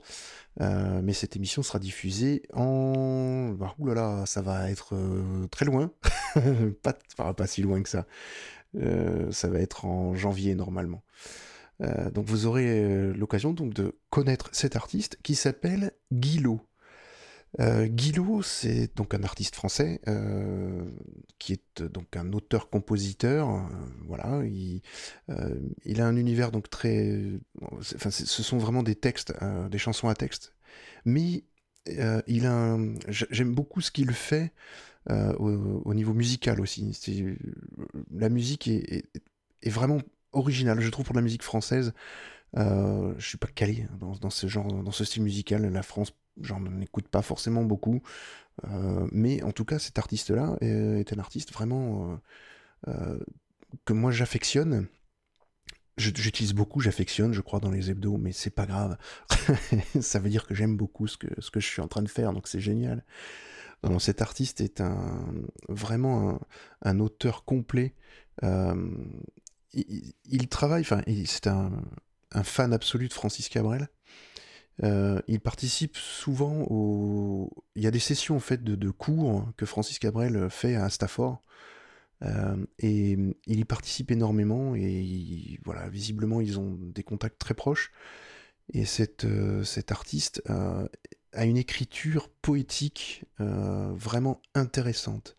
euh, 0.60 1.00
mais 1.02 1.12
cette 1.12 1.36
émission 1.36 1.62
sera 1.62 1.78
diffusée 1.78 2.42
en... 2.52 3.50
Bah, 3.50 3.74
oulala, 3.78 4.24
ça 4.26 4.42
va 4.42 4.70
être 4.70 4.94
euh, 4.94 5.46
très 5.50 5.64
loin, 5.64 5.92
pas, 6.82 6.94
enfin, 7.16 7.32
pas 7.32 7.46
si 7.46 7.62
loin 7.62 7.82
que 7.82 7.88
ça. 7.88 8.06
Euh, 8.76 9.30
ça 9.30 9.48
va 9.48 9.60
être 9.60 9.84
en 9.84 10.14
janvier 10.14 10.54
normalement. 10.54 11.02
Donc 12.12 12.26
vous 12.26 12.46
aurez 12.46 13.12
l'occasion 13.12 13.52
donc 13.52 13.72
de 13.72 13.96
connaître 14.10 14.48
cet 14.50 14.74
artiste 14.74 15.16
qui 15.22 15.36
s'appelle 15.36 15.92
Guillot. 16.12 16.60
Euh, 17.60 17.86
Guillot, 17.86 18.42
c'est 18.42 18.94
donc 18.96 19.14
un 19.14 19.22
artiste 19.24 19.54
français 19.54 20.00
euh, 20.06 20.84
qui 21.38 21.54
est 21.54 21.80
euh, 21.80 21.88
donc 21.88 22.16
un 22.16 22.32
auteur-compositeur. 22.32 23.48
euh, 23.50 23.60
voilà, 24.06 24.42
il, 24.44 24.82
a 26.00 26.06
un 26.06 26.16
univers 26.16 26.50
donc 26.52 26.70
très, 26.70 27.18
enfin, 27.62 28.10
ce 28.10 28.42
sont 28.42 28.58
vraiment 28.58 28.82
des 28.82 28.94
textes, 28.94 29.32
des 29.70 29.78
chansons 29.78 30.08
à 30.08 30.14
texte. 30.14 30.54
Mais 31.04 31.44
il 32.26 32.46
a, 32.46 32.76
j'aime 33.08 33.54
beaucoup 33.54 33.80
ce 33.80 33.90
qu'il 33.90 34.12
fait 34.12 34.52
au, 35.10 35.48
au 35.84 35.94
niveau 35.94 36.12
musical 36.12 36.60
aussi. 36.60 36.92
La 38.10 38.28
musique 38.28 38.68
est 38.68 39.08
vraiment 39.70 40.00
originale, 40.32 40.80
je 40.80 40.90
trouve, 40.90 41.06
pour 41.06 41.14
la 41.16 41.22
musique 41.22 41.42
française. 41.42 41.92
Euh, 42.56 43.14
je 43.18 43.26
suis 43.28 43.38
pas 43.38 43.48
calé 43.48 43.86
dans, 44.00 44.30
ce 44.30 44.46
genre, 44.46 44.66
dans 44.82 44.90
ce 44.90 45.04
style 45.04 45.22
musical. 45.22 45.66
La 45.66 45.82
France, 45.82 46.12
j'en 46.40 46.64
écoute 46.80 47.08
pas 47.08 47.22
forcément 47.22 47.64
beaucoup, 47.64 48.02
Euh, 48.66 49.08
mais 49.12 49.42
en 49.44 49.52
tout 49.52 49.64
cas, 49.64 49.78
cet 49.80 49.98
artiste-là 49.98 50.56
est, 50.62 51.12
un 51.12 51.18
artiste 51.20 51.52
vraiment 51.52 52.12
euh, 52.88 52.88
euh, 52.88 53.20
que 53.86 53.92
moi 53.94 54.12
j'affectionne. 54.12 54.88
J'utilise 55.96 56.52
beaucoup, 56.54 56.78
j'affectionne, 56.80 57.32
je 57.32 57.40
crois, 57.40 57.58
dans 57.58 57.72
les 57.72 57.90
hebdos, 57.90 58.18
mais 58.18 58.30
c'est 58.30 58.50
pas 58.50 58.66
grave. 58.66 58.96
Ça 60.00 60.20
veut 60.20 60.30
dire 60.30 60.46
que 60.46 60.54
j'aime 60.54 60.76
beaucoup 60.76 61.08
ce 61.08 61.16
que, 61.16 61.28
je 61.60 61.66
suis 61.66 61.82
en 61.82 61.88
train 61.88 62.02
de 62.02 62.08
faire, 62.08 62.32
donc 62.32 62.46
c'est 62.46 62.60
génial. 62.60 63.04
Non, 63.84 63.98
cet 63.98 64.22
artiste 64.22 64.60
est 64.60 64.80
un, 64.80 65.26
vraiment 65.68 66.40
un, 66.82 67.00
auteur 67.00 67.44
complet. 67.44 67.94
Il, 68.42 69.84
il- 69.88 70.14
il 70.26 70.48
travaille, 70.48 70.82
enfin, 70.82 71.02
c'est 71.26 71.46
un, 71.46 71.72
un 72.32 72.42
fan 72.42 72.72
absolu 72.72 73.08
de 73.08 73.12
Francis 73.12 73.48
Cabrel. 73.48 73.88
Euh, 74.84 75.20
il 75.26 75.40
participe 75.40 75.96
souvent 75.96 76.66
au. 76.70 77.50
Il 77.74 77.82
y 77.82 77.86
a 77.86 77.90
des 77.90 77.98
sessions 77.98 78.36
en 78.36 78.40
de, 78.62 78.90
cours 78.90 79.46
que 79.56 79.66
Francis 79.66 79.98
Cabrel 79.98 80.48
fait 80.50 80.76
à 80.76 80.88
Stafford. 80.88 81.42
Euh, 82.24 82.56
et 82.80 83.16
il 83.46 83.60
y 83.60 83.64
participe 83.64 84.10
énormément 84.10 84.74
et 84.74 84.82
il- 84.82 85.60
voilà, 85.64 85.88
visiblement 85.88 86.40
ils 86.40 86.58
ont 86.58 86.76
des 86.80 87.04
contacts 87.04 87.38
très 87.38 87.54
proches. 87.54 87.92
Et 88.72 88.84
cet, 88.84 89.24
euh, 89.24 89.64
cet 89.64 89.92
artiste 89.92 90.42
a 91.32 91.44
une 91.44 91.56
écriture 91.56 92.28
poétique 92.42 93.24
vraiment 93.38 94.40
intéressante. 94.54 95.36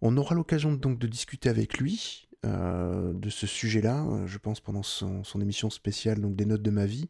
On 0.00 0.16
aura 0.16 0.34
l'occasion 0.34 0.72
donc 0.72 0.98
de 0.98 1.06
discuter 1.06 1.48
avec 1.48 1.78
lui 1.78 2.28
euh, 2.44 3.12
de 3.14 3.30
ce 3.30 3.46
sujet-là, 3.46 4.04
euh, 4.04 4.26
je 4.26 4.38
pense 4.38 4.60
pendant 4.60 4.82
son, 4.82 5.22
émission 5.40 5.70
spéciale 5.70 6.20
donc 6.20 6.36
des 6.36 6.46
notes 6.46 6.62
de 6.62 6.70
ma 6.70 6.86
vie. 6.86 7.08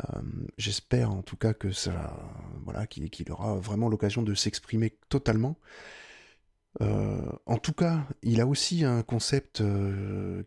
Euh, 0.00 0.20
J'espère 0.58 1.10
en 1.10 1.22
tout 1.22 1.36
cas 1.36 1.54
que 1.54 1.70
ça, 1.70 2.16
voilà, 2.64 2.86
qu'il 2.86 3.32
aura 3.32 3.54
vraiment 3.54 3.88
l'occasion 3.88 4.22
de 4.22 4.34
s'exprimer 4.34 4.96
totalement. 5.08 5.56
En 6.78 7.56
tout 7.56 7.72
cas, 7.72 8.06
il 8.22 8.38
a 8.42 8.46
aussi 8.46 8.84
un 8.84 9.02
concept 9.02 9.62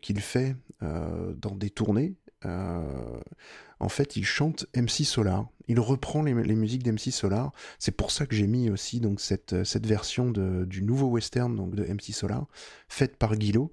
qu'il 0.00 0.20
fait 0.20 0.54
dans 0.80 1.56
des 1.56 1.70
tournées. 1.70 2.14
En 2.44 3.88
fait, 3.88 4.14
il 4.14 4.24
chante 4.24 4.66
MC 4.76 5.04
Solar. 5.04 5.48
Il 5.66 5.80
reprend 5.80 6.22
les, 6.22 6.34
musiques 6.34 6.84
d'MC 6.84 7.10
Solar. 7.10 7.50
C'est 7.80 7.96
pour 7.96 8.12
ça 8.12 8.26
que 8.26 8.36
j'ai 8.36 8.46
mis 8.46 8.70
aussi 8.70 9.00
donc 9.00 9.20
cette, 9.20 9.54
version 9.84 10.30
du 10.30 10.82
nouveau 10.84 11.08
western 11.08 11.56
donc 11.56 11.74
de 11.74 11.82
MC 11.82 12.12
Solar, 12.12 12.46
faite 12.88 13.16
par 13.16 13.34
Guillot. 13.34 13.72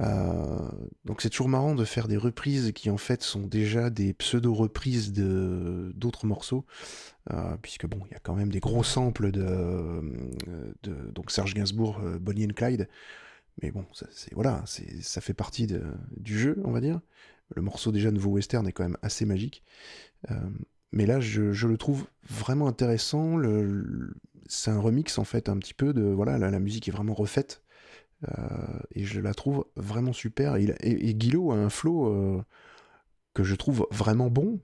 Euh, 0.00 0.68
donc 1.04 1.20
c'est 1.20 1.30
toujours 1.30 1.48
marrant 1.48 1.74
de 1.74 1.84
faire 1.84 2.08
des 2.08 2.16
reprises 2.16 2.72
qui 2.72 2.90
en 2.90 2.96
fait 2.96 3.22
sont 3.22 3.46
déjà 3.46 3.90
des 3.90 4.14
pseudo-reprises 4.14 5.12
de 5.12 5.92
d'autres 5.94 6.26
morceaux, 6.26 6.64
euh, 7.32 7.56
puisque 7.60 7.86
bon, 7.86 8.00
il 8.06 8.12
y 8.12 8.16
a 8.16 8.20
quand 8.20 8.34
même 8.34 8.50
des 8.50 8.60
gros 8.60 8.82
samples 8.82 9.30
de, 9.30 9.44
euh, 9.44 10.00
donc 11.12 11.30
Serge 11.30 11.54
Gainsbourg, 11.54 12.00
Bonnie 12.20 12.46
and 12.46 12.54
Clyde, 12.54 12.88
mais 13.62 13.70
bon, 13.70 13.84
ça, 13.92 14.06
c'est 14.10 14.34
voilà, 14.34 14.64
ça 14.66 15.20
fait 15.20 15.34
partie 15.34 15.66
du 16.16 16.38
jeu, 16.38 16.60
on 16.64 16.70
va 16.70 16.80
dire. 16.80 17.00
Le 17.54 17.62
morceau 17.62 17.92
déjà 17.92 18.10
nouveau 18.10 18.30
western 18.30 18.66
est 18.66 18.72
quand 18.72 18.84
même 18.84 18.98
assez 19.02 19.26
magique. 19.26 19.64
Mais 20.92 21.06
là, 21.06 21.20
je, 21.20 21.52
je, 21.52 21.68
le 21.68 21.76
trouve 21.76 22.06
vraiment 22.28 22.66
intéressant. 22.66 23.36
Le, 23.36 24.12
c'est 24.50 24.70
un 24.70 24.80
remix 24.80 25.18
en 25.18 25.24
fait 25.24 25.48
un 25.48 25.56
petit 25.58 25.74
peu 25.74 25.92
de 25.92 26.02
voilà, 26.02 26.36
la, 26.38 26.58
musique 26.58 26.88
est 26.88 26.92
vraiment 26.92 27.14
refaite 27.14 27.62
et 28.94 29.04
je 29.04 29.20
la 29.20 29.34
trouve 29.34 29.66
vraiment 29.76 30.12
super. 30.12 30.56
Et, 30.56 31.14
Guillot 31.14 31.52
a 31.52 31.56
un 31.56 31.70
flow 31.70 32.06
euh, 32.06 32.42
que 33.34 33.44
je 33.44 33.54
trouve 33.54 33.86
vraiment 33.90 34.30
bon. 34.30 34.60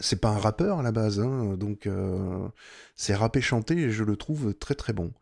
C'est 0.00 0.20
pas 0.20 0.30
un 0.30 0.38
rappeur 0.38 0.80
à 0.80 0.82
la 0.82 0.90
base, 0.90 1.20
hein, 1.20 1.56
donc 1.56 1.86
euh, 1.86 2.48
c'est 2.96 3.14
rappé 3.14 3.40
chanté 3.40 3.74
et 3.74 3.90
je 3.90 4.02
le 4.02 4.16
trouve 4.16 4.54
très 4.54 4.74
très 4.74 4.92
bon. 4.92 5.12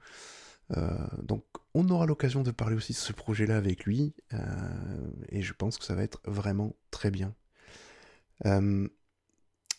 Euh, 0.77 0.97
donc 1.23 1.45
on 1.75 1.89
aura 1.91 2.07
l'occasion 2.07 2.43
de 2.43 2.51
parler 2.51 2.77
aussi 2.77 2.93
de 2.93 2.99
ce 2.99 3.13
projet-là 3.13 3.57
avec 3.57 3.85
lui, 3.85 4.15
euh, 4.33 4.39
et 5.29 5.43
je 5.43 5.53
pense 5.53 5.79
que 5.79 5.85
ça 5.85 5.95
va 5.95 6.03
être 6.03 6.21
vraiment 6.25 6.75
très 6.91 7.11
bien. 7.11 7.35
Euh, 8.47 8.89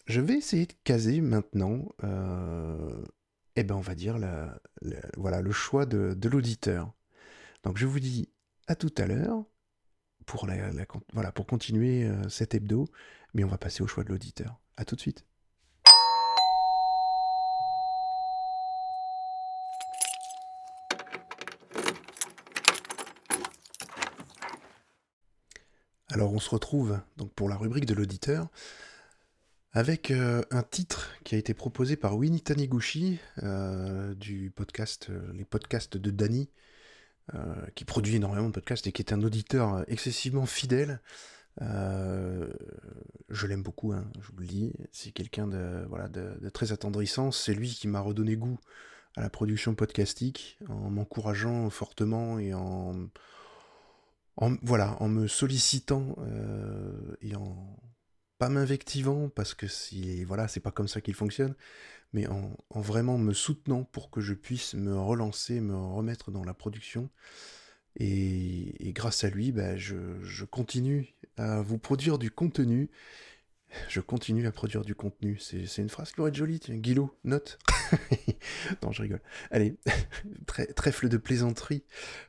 je 0.06 0.21
vais 0.21 0.36
essayer 0.36 0.65
de 0.65 0.73
caser 0.84 1.21
maintenant, 1.21 1.88
eh 3.56 3.63
ben 3.63 3.76
on 3.76 3.82
va 3.82 3.95
dire 3.95 4.17
la, 4.17 4.60
voilà 5.17 5.41
le 5.41 5.52
choix 5.52 5.86
de 5.86 6.30
l'auditeur. 6.30 6.93
Donc 7.63 7.78
je 7.78 7.86
vous 7.86 7.99
dis 7.99 8.30
à 8.67 8.76
tout 8.76 8.93
à 8.97 9.06
l'heure 9.06 9.43
pour 10.26 10.47
continuer 11.47 12.10
cet 12.30 12.56
hebdo, 12.56 12.88
mais 13.34 13.43
on 13.43 13.49
va 13.49 13.58
passer 13.58 13.84
au 13.84 13.88
choix 13.88 14.04
de 14.04 14.10
l'auditeur. 14.10 14.60
À 14.78 14.86
tout 14.86 14.95
de 14.95 15.02
suite. 15.02 15.26
Alors 26.13 26.32
on 26.32 26.39
se 26.39 26.49
retrouve 26.52 26.99
donc 27.17 27.34
pour 27.34 27.49
la 27.49 27.56
rubrique 27.56 27.88
de 27.88 27.95
l'auditeur 27.95 28.47
avec 29.71 30.12
euh, 30.12 30.43
un 30.52 30.62
titre 30.62 31.12
qui 31.23 31.34
a 31.34 31.39
été 31.39 31.56
proposé 31.56 31.95
par 31.95 32.15
Winnie 32.15 32.41
Taniguchi 32.41 33.19
euh, 33.41 34.13
du 34.13 34.52
podcast 34.52 35.08
euh, 35.10 35.34
les 35.34 35.43
podcasts 35.43 35.97
de 35.97 36.12
Dany 36.12 36.52
euh, 37.33 37.55
qui 37.75 37.86
produit 37.86 38.15
énormément 38.15 38.47
de 38.47 38.53
podcasts 38.53 38.86
et 38.86 38.91
qui 38.91 39.01
est 39.01 39.13
un 39.13 39.23
auditeur 39.23 39.86
excessivement 39.88 40.45
fidèle. 40.45 40.99
Euh, 41.62 42.51
je 43.29 43.47
l'aime 43.47 43.63
beaucoup, 43.63 43.93
hein, 43.93 44.05
je 44.19 44.27
vous 44.27 44.39
le 44.39 44.45
dis. 44.45 44.73
C'est 44.91 45.12
quelqu'un 45.12 45.47
de, 45.47 46.49
très 46.49 46.71
attendrissant. 46.71 47.31
C'est 47.31 47.53
lui 47.53 47.69
qui 47.69 47.88
m'a 47.88 48.01
redonné 48.01 48.36
goût 48.36 48.59
à 49.15 49.21
la 49.21 49.29
production 49.29 49.75
podcastique 49.75 50.57
en 50.67 50.89
m'encourageant 50.89 51.69
fortement 51.69 52.39
et 52.39 52.53
en, 52.53 53.07
en, 54.38 54.55
voilà, 54.63 54.97
en 55.01 55.07
me 55.07 55.27
sollicitant 55.27 56.15
euh, 56.19 57.15
et 57.21 57.36
en 57.36 57.77
pas 58.39 58.49
m'invectivant 58.49 59.29
parce 59.29 59.53
que 59.53 59.67
si 59.67 60.23
voilà, 60.25 60.47
c'est 60.47 60.59
pas 60.59 60.71
comme 60.71 60.88
ça 60.88 60.99
qu'il 60.99 61.13
fonctionne, 61.13 61.55
mais 62.13 62.28
en, 62.28 62.56
en, 62.69 62.82
vraiment 62.82 63.17
me 63.17 63.34
soutenant 63.34 63.84
pour 63.84 64.10
que 64.10 64.21
je 64.21 64.34
puisse 64.34 64.73
me 64.73 64.97
relancer, 64.97 65.60
me 65.60 65.76
remettre 65.76 66.32
dans 66.32 66.43
la 66.43 66.54
production. 66.54 67.10
Et, 67.99 68.91
grâce 68.93 69.23
à 69.23 69.30
lui, 69.30 69.52
bah, 69.52 69.76
je, 69.78 70.43
continue 70.45 71.13
à 71.38 71.62
vous 71.62 71.78
produire 71.78 72.17
du 72.17 72.32
contenu. 72.32 72.89
Je 73.89 73.99
continue 74.02 74.45
à 74.45 74.52
produire 74.52 74.84
du 74.84 74.93
contenu. 74.93 75.39
C'est 75.39 75.78
une 75.78 75.89
phrase 75.89 76.12
qui 76.12 76.21
être 76.21 76.36
jolie, 76.36 76.60
tiens. 76.60 76.76
Guilot, 76.76 77.15
note. 77.23 77.58
non, 78.84 78.91
je 78.91 79.02
rigole. 79.02 79.21
Allez, 79.49 79.78
trèfle 80.76 81.10
de 81.10 81.17
plaisanterie. 81.17 81.84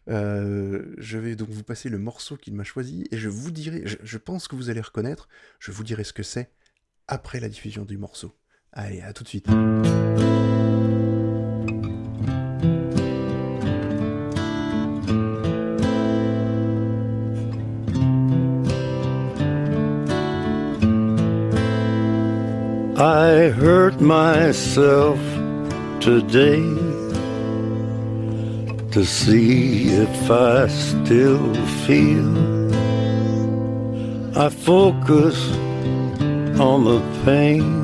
Euh, 0.09 0.95
je 0.99 1.19
vais 1.19 1.37
donc 1.37 1.51
vous 1.51 1.65
passer 1.65 1.89
le 1.89 1.99
morceau 1.99 2.37
qu'il 2.37 2.55
m'a 2.55 2.65
choisi 2.65 3.07
et 3.11 3.19
je 3.19 3.29
vous 3.29 3.51
dirai, 3.51 3.83
je, 3.85 4.19
pense 4.19 4.49
que 4.49 4.57
vous 4.57 4.71
allez 4.71 4.81
reconnaître, 4.81 5.29
je 5.59 5.71
vous 5.71 5.85
dirai 5.85 6.05
ce 6.05 6.15
que 6.15 6.23
c'est 6.23 6.51
après 7.09 7.41
la 7.41 7.51
diffusion 7.51 7.85
du 7.85 7.99
morceau. 7.99 8.35
Allez, 8.77 9.03
à 9.03 9.13
tout 9.13 9.23
de 9.23 9.29
suite. 9.29 9.47
I 22.97 23.51
hurt 23.51 24.01
myself 24.01 25.19
today 26.01 26.63
to 28.91 29.05
see 29.05 29.89
if 29.89 30.31
I 30.31 30.67
still 30.69 31.55
feel. 31.87 32.35
I 34.37 34.49
focus 34.49 35.37
on 36.59 36.85
the 36.85 37.01
pain, 37.25 37.84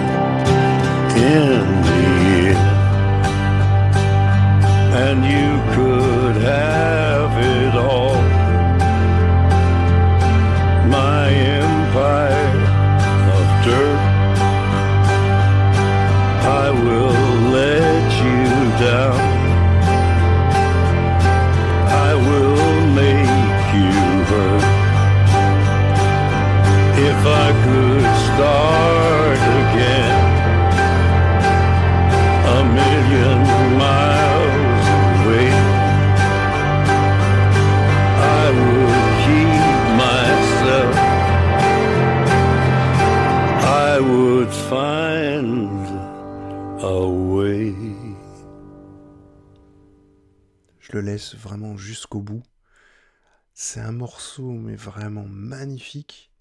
in 1.21 1.81
the. 1.87 2.55
And 5.03 5.19
you 5.23 5.49
could 5.73 6.35
have 6.41 6.80
laisse 51.11 51.35
vraiment 51.35 51.77
jusqu'au 51.77 52.21
bout. 52.21 52.43
C'est 53.53 53.81
un 53.81 53.91
morceau, 53.91 54.51
mais 54.51 54.75
vraiment 54.75 55.25
magnifique. 55.27 56.31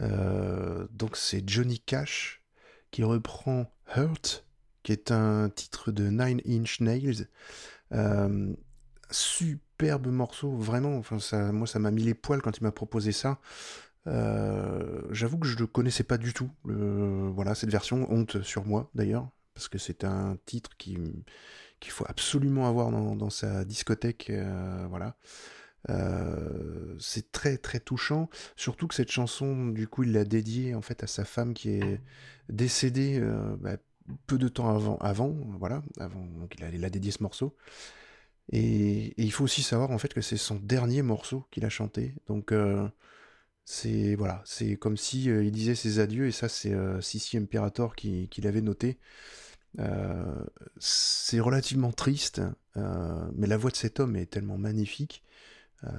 Euh, 0.00 0.86
donc 0.90 1.16
c'est 1.16 1.46
Johnny 1.48 1.78
Cash 1.80 2.42
qui 2.90 3.04
reprend 3.04 3.70
Hurt, 3.96 4.44
qui 4.82 4.92
est 4.92 5.10
un 5.10 5.48
titre 5.48 5.92
de 5.92 6.08
Nine 6.08 6.40
Inch 6.46 6.80
Nails. 6.80 7.26
Euh, 7.92 8.54
superbe 9.10 10.08
morceau, 10.08 10.50
vraiment. 10.56 10.96
Enfin, 10.96 11.18
ça, 11.18 11.52
moi, 11.52 11.66
ça 11.66 11.78
m'a 11.78 11.90
mis 11.90 12.02
les 12.02 12.14
poils 12.14 12.42
quand 12.42 12.56
il 12.58 12.62
m'a 12.62 12.72
proposé 12.72 13.12
ça. 13.12 13.40
Euh, 14.06 15.02
J'avoue 15.10 15.38
que 15.38 15.46
je 15.46 15.58
ne 15.58 15.64
connaissais 15.64 16.04
pas 16.04 16.18
du 16.18 16.34
tout. 16.34 16.50
voilà, 16.64 17.54
cette 17.54 17.70
version, 17.70 18.10
honte 18.12 18.42
sur 18.42 18.66
moi 18.66 18.90
d'ailleurs, 18.94 19.28
parce 19.54 19.68
que 19.68 19.78
c'est 19.78 20.04
un 20.04 20.36
titre 20.44 20.76
qui 20.76 20.98
qu'il 21.82 21.92
faut 21.92 22.06
absolument 22.08 22.68
avoir 22.68 22.90
dans, 22.90 23.30
sa 23.30 23.64
discothèque. 23.64 24.30
euh, 24.30 24.86
voilà. 24.88 25.16
Euh, 25.90 26.96
c'est 27.00 27.32
très 27.32 27.58
très 27.58 27.80
touchant, 27.80 28.30
surtout 28.56 28.86
que 28.86 28.94
cette 28.94 29.10
chanson, 29.10 29.66
du 29.66 29.88
coup, 29.88 30.04
il 30.04 30.12
l'a 30.12 30.24
dédiée 30.24 30.76
en 30.76 30.80
fait 30.80 31.02
à 31.02 31.08
sa 31.08 31.24
femme 31.24 31.54
qui 31.54 31.70
est 31.70 32.00
décédée 32.48 33.18
euh, 33.20 33.56
bah, 33.56 33.76
peu 34.28 34.38
de 34.38 34.46
temps 34.46 34.98
avant, 35.00 35.36
voilà, 35.58 35.82
avant, 35.98 36.24
donc 36.24 36.54
il 36.56 36.84
a, 36.84 36.90
dédié 36.90 37.10
ce 37.10 37.22
morceau. 37.22 37.56
Et, 38.52 39.12
il 39.16 39.32
faut 39.32 39.44
aussi 39.44 39.62
savoir 39.64 39.90
en 39.90 39.98
fait 39.98 40.14
que 40.14 40.20
c'est 40.20 40.36
son 40.36 40.56
dernier 40.56 41.02
morceau 41.02 41.44
qu'il 41.50 41.64
a 41.64 41.68
chanté, 41.68 42.14
donc 42.28 42.54
c'est 43.64 44.14
voilà, 44.14 44.42
c'est 44.44 44.76
comme 44.76 44.96
si 44.96 45.24
il 45.24 45.50
disait 45.50 45.74
ses 45.74 45.98
adieux, 45.98 46.26
et 46.28 46.32
ça 46.32 46.48
c'est 46.48 46.74
Sissi 47.00 47.38
Imperator 47.38 47.96
qui, 47.96 48.28
qui 48.28 48.40
l'avait 48.40 48.60
noté. 48.60 48.98
Euh, 49.78 50.44
c'est 50.78 51.40
relativement 51.40 51.92
triste, 51.92 52.42
euh, 52.76 53.30
mais 53.34 53.46
la 53.46 53.56
voix 53.56 53.70
de 53.70 53.76
cet 53.76 54.00
homme 54.00 54.16
est 54.16 54.26
tellement 54.26 54.58
magnifique. 54.58 55.22
Euh, 55.84 55.90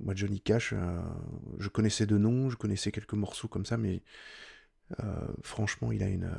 moi, 0.00 0.14
Johnny 0.14 0.40
Cash, 0.40 0.74
je 1.58 1.68
connaissais 1.68 2.06
de 2.06 2.16
nom, 2.16 2.50
je 2.50 2.56
connaissais 2.56 2.92
quelques 2.92 3.14
morceaux 3.14 3.48
comme 3.48 3.66
ça, 3.66 3.76
mais 3.76 4.02
franchement, 5.42 5.90
il 5.90 6.02
a, 6.02 6.08
une, 6.08 6.30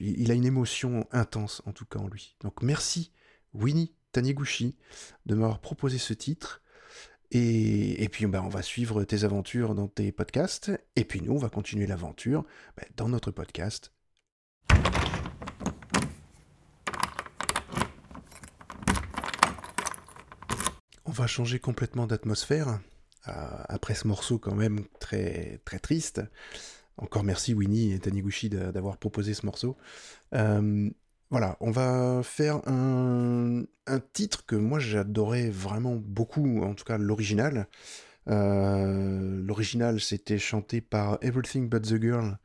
il 0.00 0.30
a 0.30 0.34
une 0.34 0.46
émotion 0.46 1.06
intense, 1.12 1.62
en 1.66 1.72
tout 1.72 1.84
cas 1.84 1.98
en 1.98 2.08
lui. 2.08 2.36
Donc 2.40 2.62
merci, 2.62 3.12
Winnie 3.52 3.92
Taniguchi, 4.12 4.76
de 5.26 5.34
m'avoir 5.34 5.60
proposé 5.60 5.98
ce 5.98 6.14
titre. 6.14 6.62
Et, 7.32 8.02
et 8.02 8.08
puis, 8.08 8.26
ben, 8.26 8.42
on 8.42 8.48
va 8.48 8.62
suivre 8.62 9.04
tes 9.04 9.24
aventures 9.24 9.74
dans 9.74 9.88
tes 9.88 10.12
podcasts. 10.12 10.70
Et 10.96 11.04
puis, 11.04 11.22
nous, 11.22 11.32
on 11.32 11.38
va 11.38 11.48
continuer 11.48 11.86
l'aventure 11.86 12.44
ben, 12.76 12.86
dans 12.96 13.08
notre 13.08 13.30
podcast. 13.30 13.92
On 21.12 21.14
va 21.14 21.26
changer 21.26 21.58
complètement 21.58 22.06
d'atmosphère. 22.06 22.80
euh, 23.28 23.32
après 23.68 23.94
ce 23.94 24.08
morceau 24.08 24.38
quand 24.38 24.54
même 24.54 24.80
très, 24.98 25.60
très 25.66 25.78
triste. 25.78 26.22
Encore 26.96 27.22
merci 27.22 27.52
Winnie 27.52 27.92
et 27.92 27.98
Taniguchi 27.98 28.48
d'a- 28.48 28.72
d'avoir 28.72 28.96
proposé 28.96 29.34
ce 29.34 29.44
morceau. 29.44 29.76
Euh, 30.34 30.88
voilà, 31.28 31.58
on 31.60 31.70
va 31.70 32.22
faire 32.24 32.66
un, 32.66 33.62
un 33.86 34.00
titre 34.14 34.46
que 34.46 34.56
moi 34.56 34.78
j'adorais 34.78 35.50
vraiment 35.50 35.96
beaucoup, 35.96 36.62
en 36.62 36.72
tout 36.74 36.84
cas 36.84 36.96
l'original. 36.96 37.68
Euh, 38.28 39.42
l'original 39.44 40.00
c'était 40.00 40.38
chanté 40.38 40.80
par 40.80 41.18
Everything 41.20 41.68
But 41.68 41.82
the 41.82 42.00
Girl, 42.00 42.38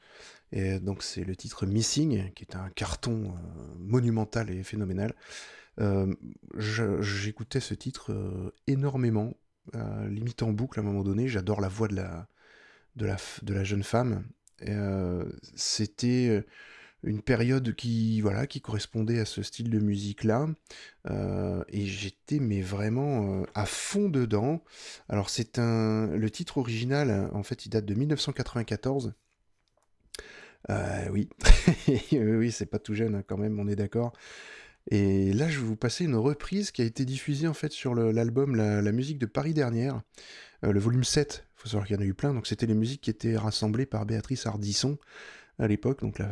et 0.52 0.80
donc 0.82 1.04
c'est 1.04 1.24
le 1.24 1.38
titre 1.38 1.66
Missing, 1.66 2.34
qui 2.34 2.44
est 2.44 2.56
un 2.58 2.70
carton 2.70 3.34
monumental 3.80 4.50
et 4.52 4.62
phénoménal. 4.64 5.16
Euh, 5.80 6.14
J'écoutais 6.58 7.60
ce 7.60 7.74
titre 7.74 8.12
euh, 8.12 8.52
énormément, 8.68 9.34
euh, 9.76 10.08
limite 10.10 10.44
en 10.44 10.52
boucle 10.52 10.80
à 10.80 10.84
un 10.84 10.86
moment 10.86 11.04
donné. 11.04 11.28
J'adore 11.28 11.62
la 11.62 11.68
voix 11.68 11.88
de 11.88 11.96
la, 13.06 13.64
jeune 13.64 13.84
femme. 13.84 14.26
C'était 15.56 16.46
une 17.04 17.22
période 17.22 17.76
qui, 17.76 18.24
correspondait 18.64 19.20
à 19.20 19.26
ce 19.26 19.44
style 19.44 19.70
de 19.70 19.80
musique-là. 19.80 20.48
Euh, 21.10 21.64
et 21.70 21.86
j'étais 21.86 22.40
mais 22.40 22.62
vraiment 22.62 23.44
à 23.54 23.66
fond 23.66 24.10
dedans. 24.10 24.64
Alors 25.10 25.30
c'est. 25.30 25.58
Le 25.58 26.28
titre 26.30 26.58
original, 26.58 27.30
en 27.34 27.44
fait, 27.44 27.66
il 27.66 27.70
date 27.70 27.86
de 27.86 27.94
1994. 27.94 29.14
Euh, 30.70 31.10
oui, 31.12 31.30
oui, 31.88 32.08
oui, 32.12 32.52
c'est 32.52 32.66
pas 32.66 32.80
tout 32.80 32.94
jeune 32.94 33.16
hein, 33.16 33.24
quand 33.26 33.38
même, 33.38 33.60
on 33.60 33.68
est 33.68 33.76
d'accord. 33.76 34.14
Et 34.90 35.34
là, 35.34 35.50
je 35.50 35.60
vais 35.60 35.66
vous 35.66 35.76
passer 35.76 36.06
une 36.06 36.16
reprise 36.16 36.72
qui 36.72 36.82
a 36.82 36.86
été 36.86 37.04
diffusée 37.06 37.48
en 37.48 37.54
fait 37.54 37.72
sur 37.72 37.94
l'album 37.94 38.56
la, 38.56 38.92
musique 38.92 39.20
de 39.20 39.26
Paris 39.26 39.54
dernière, 39.54 40.02
euh, 40.64 40.72
le 40.72 40.80
volume 40.80 41.04
7. 41.04 41.46
Il 41.46 41.62
faut 41.62 41.70
savoir 41.70 41.88
qu'il 41.88 41.96
y 41.96 42.00
en 42.00 42.02
a 42.02 42.06
eu 42.06 42.14
plein. 42.14 42.34
Donc, 42.34 42.48
c'était 42.48 42.66
les 42.66 42.76
musiques 42.76 43.02
qui 43.02 43.10
étaient 43.10 43.36
rassemblées 43.36 43.86
par 43.86 44.06
Béatrice 44.06 44.46
Ardisson 44.46 44.98
à 45.60 45.68
l'époque, 45.68 46.02
donc 46.02 46.20
la, 46.20 46.30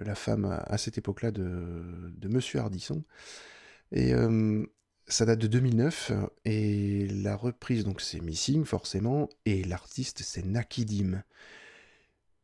la 0.00 0.14
femme 0.14 0.46
à, 0.46 0.78
cette 0.78 0.96
époque-là 0.96 1.30
de, 1.30 2.10
de 2.16 2.28
Monsieur 2.28 2.60
Ardisson. 2.60 3.04
Et 3.92 4.14
euh, 4.14 4.64
ça 5.06 5.24
date 5.24 5.38
de 5.38 5.46
2009. 5.46 6.12
Et 6.44 7.06
la 7.08 7.36
reprise, 7.36 7.84
donc 7.84 8.00
c'est 8.00 8.20
Missing 8.20 8.64
forcément, 8.64 9.28
et 9.44 9.64
l'artiste 9.64 10.20
c'est 10.22 10.44
Nakidim. 10.44 11.22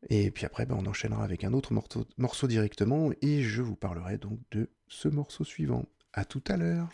Et 0.09 0.29
puis 0.31 0.45
après, 0.45 0.65
ben, 0.65 0.75
on 0.79 0.85
enchaînera 0.85 1.23
avec 1.23 1.43
un 1.43 1.53
autre 1.53 1.73
morceau 2.17 2.47
directement, 2.47 3.11
et 3.21 3.41
je 3.41 3.61
vous 3.61 3.75
parlerai 3.75 4.17
donc 4.17 4.39
de 4.51 4.69
ce 4.87 5.07
morceau 5.07 5.43
suivant. 5.43 5.85
À 6.13 6.25
tout 6.25 6.43
à 6.47 6.57
l'heure. 6.57 6.89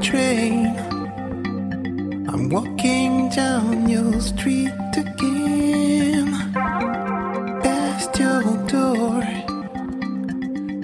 train. 0.00 0.74
I'm 2.28 2.48
walking 2.48 3.28
down 3.28 3.88
your 3.88 4.20
street 4.20 4.72
again. 4.96 6.28
Past 7.62 8.18
your 8.18 8.42
door. 8.74 9.22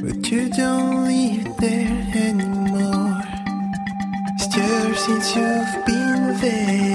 But 0.03 0.31
you 0.31 0.49
don't 0.51 1.05
live 1.11 1.57
there 1.59 1.99
anymore. 2.29 3.23
Stir 4.39 4.95
since 4.95 5.35
you've 5.37 5.66
nothing. 6.47 6.86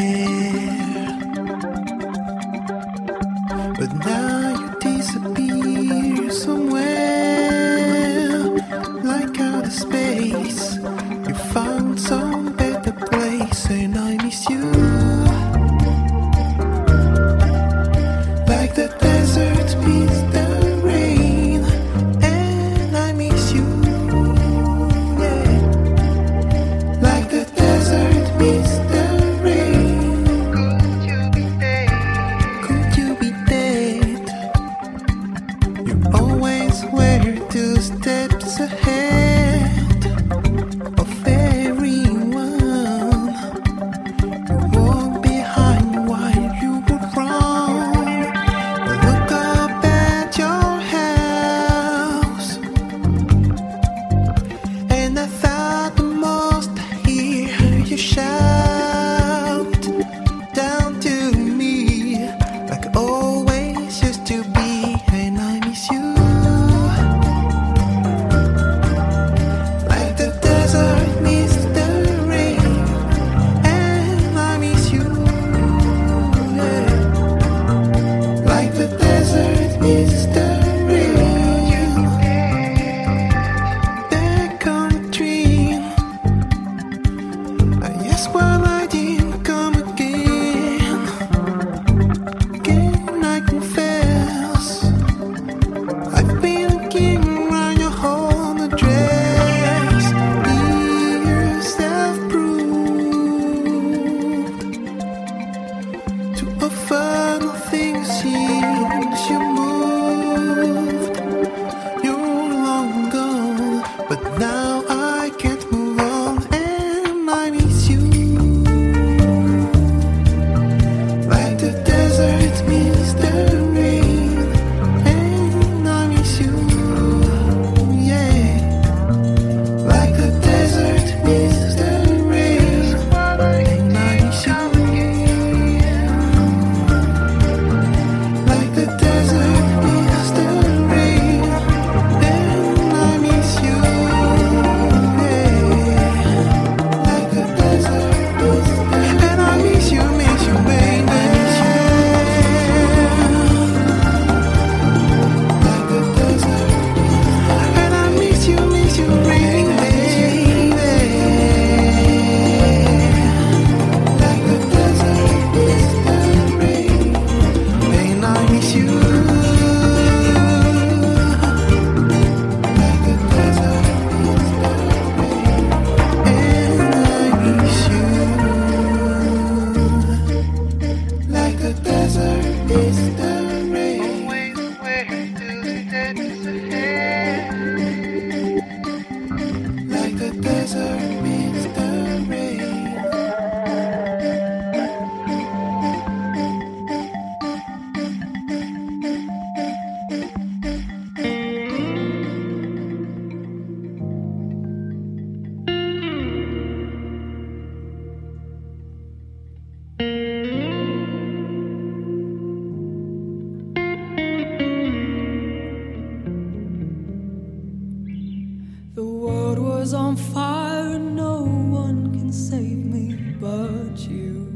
The 218.93 219.06
world 219.06 219.58
was 219.58 219.93
on 219.93 220.17
fire, 220.17 220.99
no 220.99 221.43
one 221.43 222.12
can 222.12 222.30
save 222.34 222.77
me 222.77 223.36
but 223.39 223.97
you. 223.99 224.51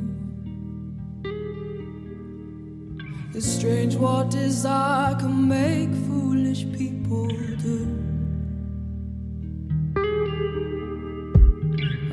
It's 3.33 3.47
strange 3.47 3.95
what 3.95 4.31
desire 4.31 5.15
can 5.15 5.47
make 5.47 5.89
foolish 6.07 6.65
people 6.73 7.29
do. 7.29 7.87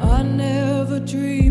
I 0.00 0.22
never 0.22 1.00
dreamed. 1.00 1.41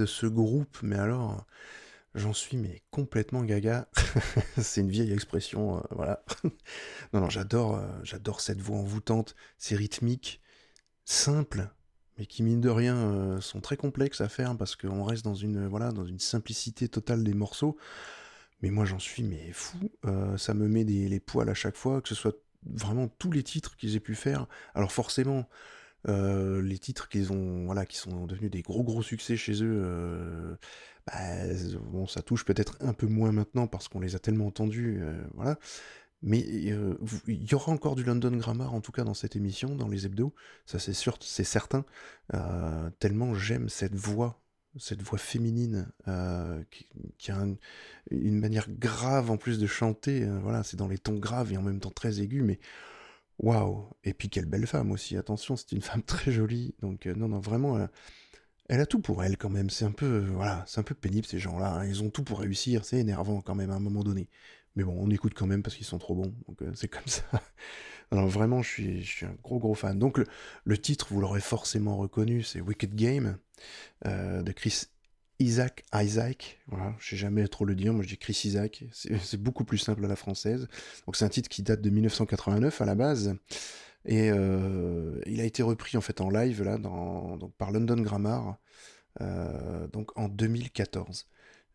De 0.00 0.06
ce 0.06 0.26
groupe, 0.26 0.78
mais 0.82 0.96
alors, 0.96 1.44
j'en 2.14 2.32
suis 2.32 2.56
mais 2.56 2.82
complètement 2.90 3.44
gaga. 3.44 3.88
c'est 4.58 4.80
une 4.80 4.90
vieille 4.90 5.12
expression, 5.12 5.76
euh, 5.76 5.80
voilà. 5.90 6.24
non, 7.12 7.20
non, 7.20 7.28
j'adore, 7.28 7.76
euh, 7.76 7.86
j'adore 8.02 8.40
cette 8.40 8.62
voix 8.62 8.78
envoûtante, 8.78 9.36
c'est 9.58 9.76
rythmique, 9.76 10.40
simple, 11.04 11.68
mais 12.18 12.24
qui 12.24 12.42
mine 12.42 12.62
de 12.62 12.70
rien 12.70 12.96
euh, 12.96 13.40
sont 13.42 13.60
très 13.60 13.76
complexes 13.76 14.22
à 14.22 14.30
faire 14.30 14.56
parce 14.56 14.74
qu'on 14.74 15.04
reste 15.04 15.24
dans 15.24 15.34
une, 15.34 15.66
voilà, 15.66 15.92
dans 15.92 16.06
une 16.06 16.18
simplicité 16.18 16.88
totale 16.88 17.22
des 17.22 17.34
morceaux. 17.34 17.76
Mais 18.62 18.70
moi, 18.70 18.86
j'en 18.86 18.98
suis 18.98 19.22
mais 19.22 19.52
fou. 19.52 19.90
Ça 20.36 20.52
me 20.52 20.68
met 20.68 20.84
des, 20.84 21.08
les 21.08 21.20
poils 21.20 21.48
à 21.48 21.54
chaque 21.54 21.76
fois, 21.76 22.02
que 22.02 22.10
ce 22.10 22.14
soit 22.14 22.36
vraiment 22.62 23.08
tous 23.08 23.32
les 23.32 23.42
titres 23.42 23.74
qu'ils 23.76 23.96
aient 23.96 24.00
pu 24.00 24.14
faire. 24.14 24.46
Alors 24.74 24.92
forcément, 24.92 25.48
euh, 26.08 26.62
les 26.62 26.78
titres 26.78 27.08
qu'ils 27.08 27.32
ont, 27.32 27.64
voilà, 27.66 27.86
qui 27.86 27.96
sont 27.96 28.26
devenus 28.26 28.50
des 28.50 28.62
gros 28.62 28.82
gros 28.84 29.02
succès 29.02 29.36
chez 29.36 29.62
eux, 29.62 29.82
euh, 29.84 30.56
bah, 31.06 31.14
bon, 31.92 32.06
ça 32.06 32.22
touche 32.22 32.44
peut-être 32.44 32.76
un 32.80 32.92
peu 32.94 33.06
moins 33.06 33.32
maintenant 33.32 33.66
parce 33.66 33.88
qu'on 33.88 34.00
les 34.00 34.14
a 34.16 34.18
tellement 34.18 34.46
entendus, 34.46 34.98
euh, 35.02 35.22
voilà. 35.34 35.58
Mais 36.22 36.40
il 36.40 37.50
y 37.50 37.54
aura 37.54 37.72
encore 37.72 37.96
du 37.96 38.04
London 38.04 38.36
Grammar, 38.36 38.74
en 38.74 38.82
tout 38.82 38.92
cas 38.92 39.04
dans 39.04 39.14
cette 39.14 39.36
émission, 39.36 39.74
dans 39.74 39.88
les 39.88 40.04
hebdos, 40.04 40.34
ça 40.66 40.78
c'est 40.78 40.92
sûr, 40.92 41.16
c'est 41.22 41.44
certain. 41.44 41.84
Tellement 42.98 43.34
j'aime 43.34 43.70
cette 43.70 43.94
voix, 43.94 44.42
cette 44.78 45.02
voix 45.02 45.18
féminine 45.18 45.90
qui, 47.18 47.30
a 47.30 47.38
un- 47.38 47.56
une 48.10 48.38
manière 48.38 48.68
grave 48.70 49.30
en 49.30 49.38
plus 49.38 49.58
de 49.58 49.66
chanter. 49.66 50.26
voilà, 50.42 50.62
c'est 50.62 50.76
dans 50.76 50.88
les 50.88 50.98
tons 50.98 51.18
graves 51.18 51.52
et 51.52 51.56
en 51.56 51.62
même 51.62 51.80
temps 51.80 51.90
très 51.90 52.20
aigus, 52.20 52.42
mais 52.44 52.60
waouh! 53.40 53.90
Et 54.04 54.14
puis 54.14 54.28
quelle 54.30 54.46
belle 54.46 54.66
femme 54.66 54.92
aussi, 54.92 55.16
attention, 55.16 55.56
c'est 55.56 55.72
une 55.72 55.82
femme 55.82 56.02
très 56.04 56.32
jolie. 56.32 56.74
Donc 56.80 57.06
euh, 57.06 57.14
non, 57.14 57.28
non, 57.28 57.40
vraiment, 57.40 57.76
euh, 57.78 57.86
elle 58.68 58.80
a 58.80 58.86
tout 58.86 59.00
pour 59.00 59.24
elle 59.24 59.36
quand 59.38 59.50
même. 59.50 59.70
C'est 59.70 59.84
un 59.84 59.92
peu, 59.92 60.06
euh, 60.06 60.30
voilà, 60.32 60.64
c'est 60.68 60.80
un 60.80 60.84
peu 60.84 60.94
pénible 60.94 61.26
ces 61.26 61.38
gens-là. 61.38 61.74
hein. 61.80 61.86
Ils 61.86 62.02
ont 62.02 62.10
tout 62.10 62.24
pour 62.24 62.40
réussir. 62.40 62.84
C'est 62.84 62.98
énervant 62.98 63.40
quand 63.42 63.54
même 63.54 63.70
à 63.70 63.74
un 63.76 63.80
moment 63.80 64.04
donné. 64.04 64.28
Mais 64.76 64.84
bon, 64.84 64.96
on 64.98 65.10
écoute 65.10 65.34
quand 65.34 65.46
même 65.46 65.62
parce 65.62 65.76
qu'ils 65.76 65.86
sont 65.86 65.98
trop 65.98 66.14
bons. 66.14 66.34
Donc 66.48 66.62
c'est 66.74 66.88
comme 66.88 67.06
ça. 67.06 67.24
Alors 68.12 68.28
vraiment, 68.28 68.62
je 68.62 68.68
suis, 68.70 69.02
je 69.04 69.10
suis 69.10 69.26
un 69.26 69.36
gros 69.42 69.58
gros 69.60 69.74
fan. 69.74 69.98
Donc 69.98 70.18
le, 70.18 70.26
le 70.64 70.78
titre, 70.78 71.08
vous 71.10 71.20
l'aurez 71.20 71.40
forcément 71.40 71.96
reconnu, 71.96 72.42
c'est 72.42 72.60
Wicked 72.60 72.94
Game 72.94 73.38
de 74.04 74.52
Chris 74.52 74.86
Isaac 75.40 75.84
Isaac. 75.94 76.58
Voilà, 76.68 76.94
je 77.00 77.10
sais 77.10 77.16
jamais 77.16 77.48
trop 77.48 77.64
le 77.64 77.74
dire. 77.74 77.92
Moi, 77.92 78.02
je 78.04 78.08
dis 78.08 78.18
Chris 78.18 78.40
Isaac. 78.44 78.84
C'est 78.92 79.36
beaucoup 79.42 79.64
plus 79.64 79.78
simple 79.78 80.04
à 80.04 80.08
la 80.08 80.16
française. 80.16 80.68
Donc 81.06 81.16
c'est 81.16 81.24
un 81.24 81.28
titre 81.28 81.48
qui 81.48 81.62
date 81.62 81.80
de 81.80 81.90
1989 81.90 82.80
à 82.80 82.84
la 82.84 82.94
base. 82.94 83.34
Et 84.06 84.30
euh, 84.30 85.20
il 85.26 85.40
a 85.40 85.44
été 85.44 85.62
repris 85.62 85.96
en 85.98 86.00
fait 86.00 86.20
en 86.22 86.30
live 86.30 86.62
là 86.62 86.78
par 87.58 87.70
London 87.70 88.00
Grammar 88.00 88.56
euh, 89.20 89.86
donc 89.88 90.16
en 90.18 90.28
2014. 90.28 91.26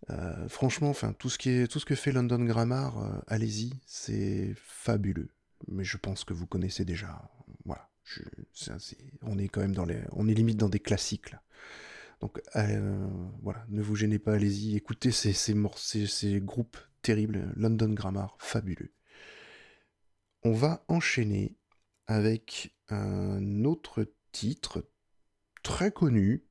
Euh, 0.09 0.47
franchement, 0.47 0.89
enfin 0.89 1.13
tout 1.13 1.29
ce 1.29 1.37
qui 1.37 1.49
est 1.49 1.67
tout 1.67 1.79
ce 1.79 1.85
que 1.85 1.95
fait 1.95 2.11
London 2.11 2.43
Grammar, 2.43 3.23
allez-y, 3.27 3.73
c'est 3.85 4.53
fabuleux. 4.57 5.29
Mais 5.67 5.83
je 5.83 5.97
pense 5.97 6.23
que 6.23 6.33
vous 6.33 6.47
connaissez 6.47 6.85
déjà. 6.85 7.21
Voilà, 7.65 7.89
je- 8.03 8.21
on 9.21 9.37
est 9.37 9.47
quand 9.47 9.61
même 9.61 9.75
dans 9.75 9.85
les, 9.85 9.99
on 10.11 10.27
est 10.27 10.33
limite 10.33 10.57
dans 10.57 10.69
des 10.69 10.79
classiques 10.79 11.31
là. 11.31 11.41
Donc 12.25 12.41
euh, 12.55 13.07
voilà, 13.43 13.63
ne 13.69 13.83
vous 13.83 13.95
gênez 13.95 14.17
pas, 14.17 14.33
allez-y, 14.33 14.75
écoutez 14.75 15.11
ces 15.11 16.41
groupes 16.41 16.79
terribles, 17.03 17.53
London 17.55 17.93
Grammar, 17.93 18.35
fabuleux. 18.39 18.91
On 20.41 20.51
va 20.51 20.83
enchaîner 20.87 21.55
avec 22.07 22.75
un 22.89 23.63
autre 23.63 24.11
titre 24.31 24.89
très 25.61 25.91
connu, 25.91 26.47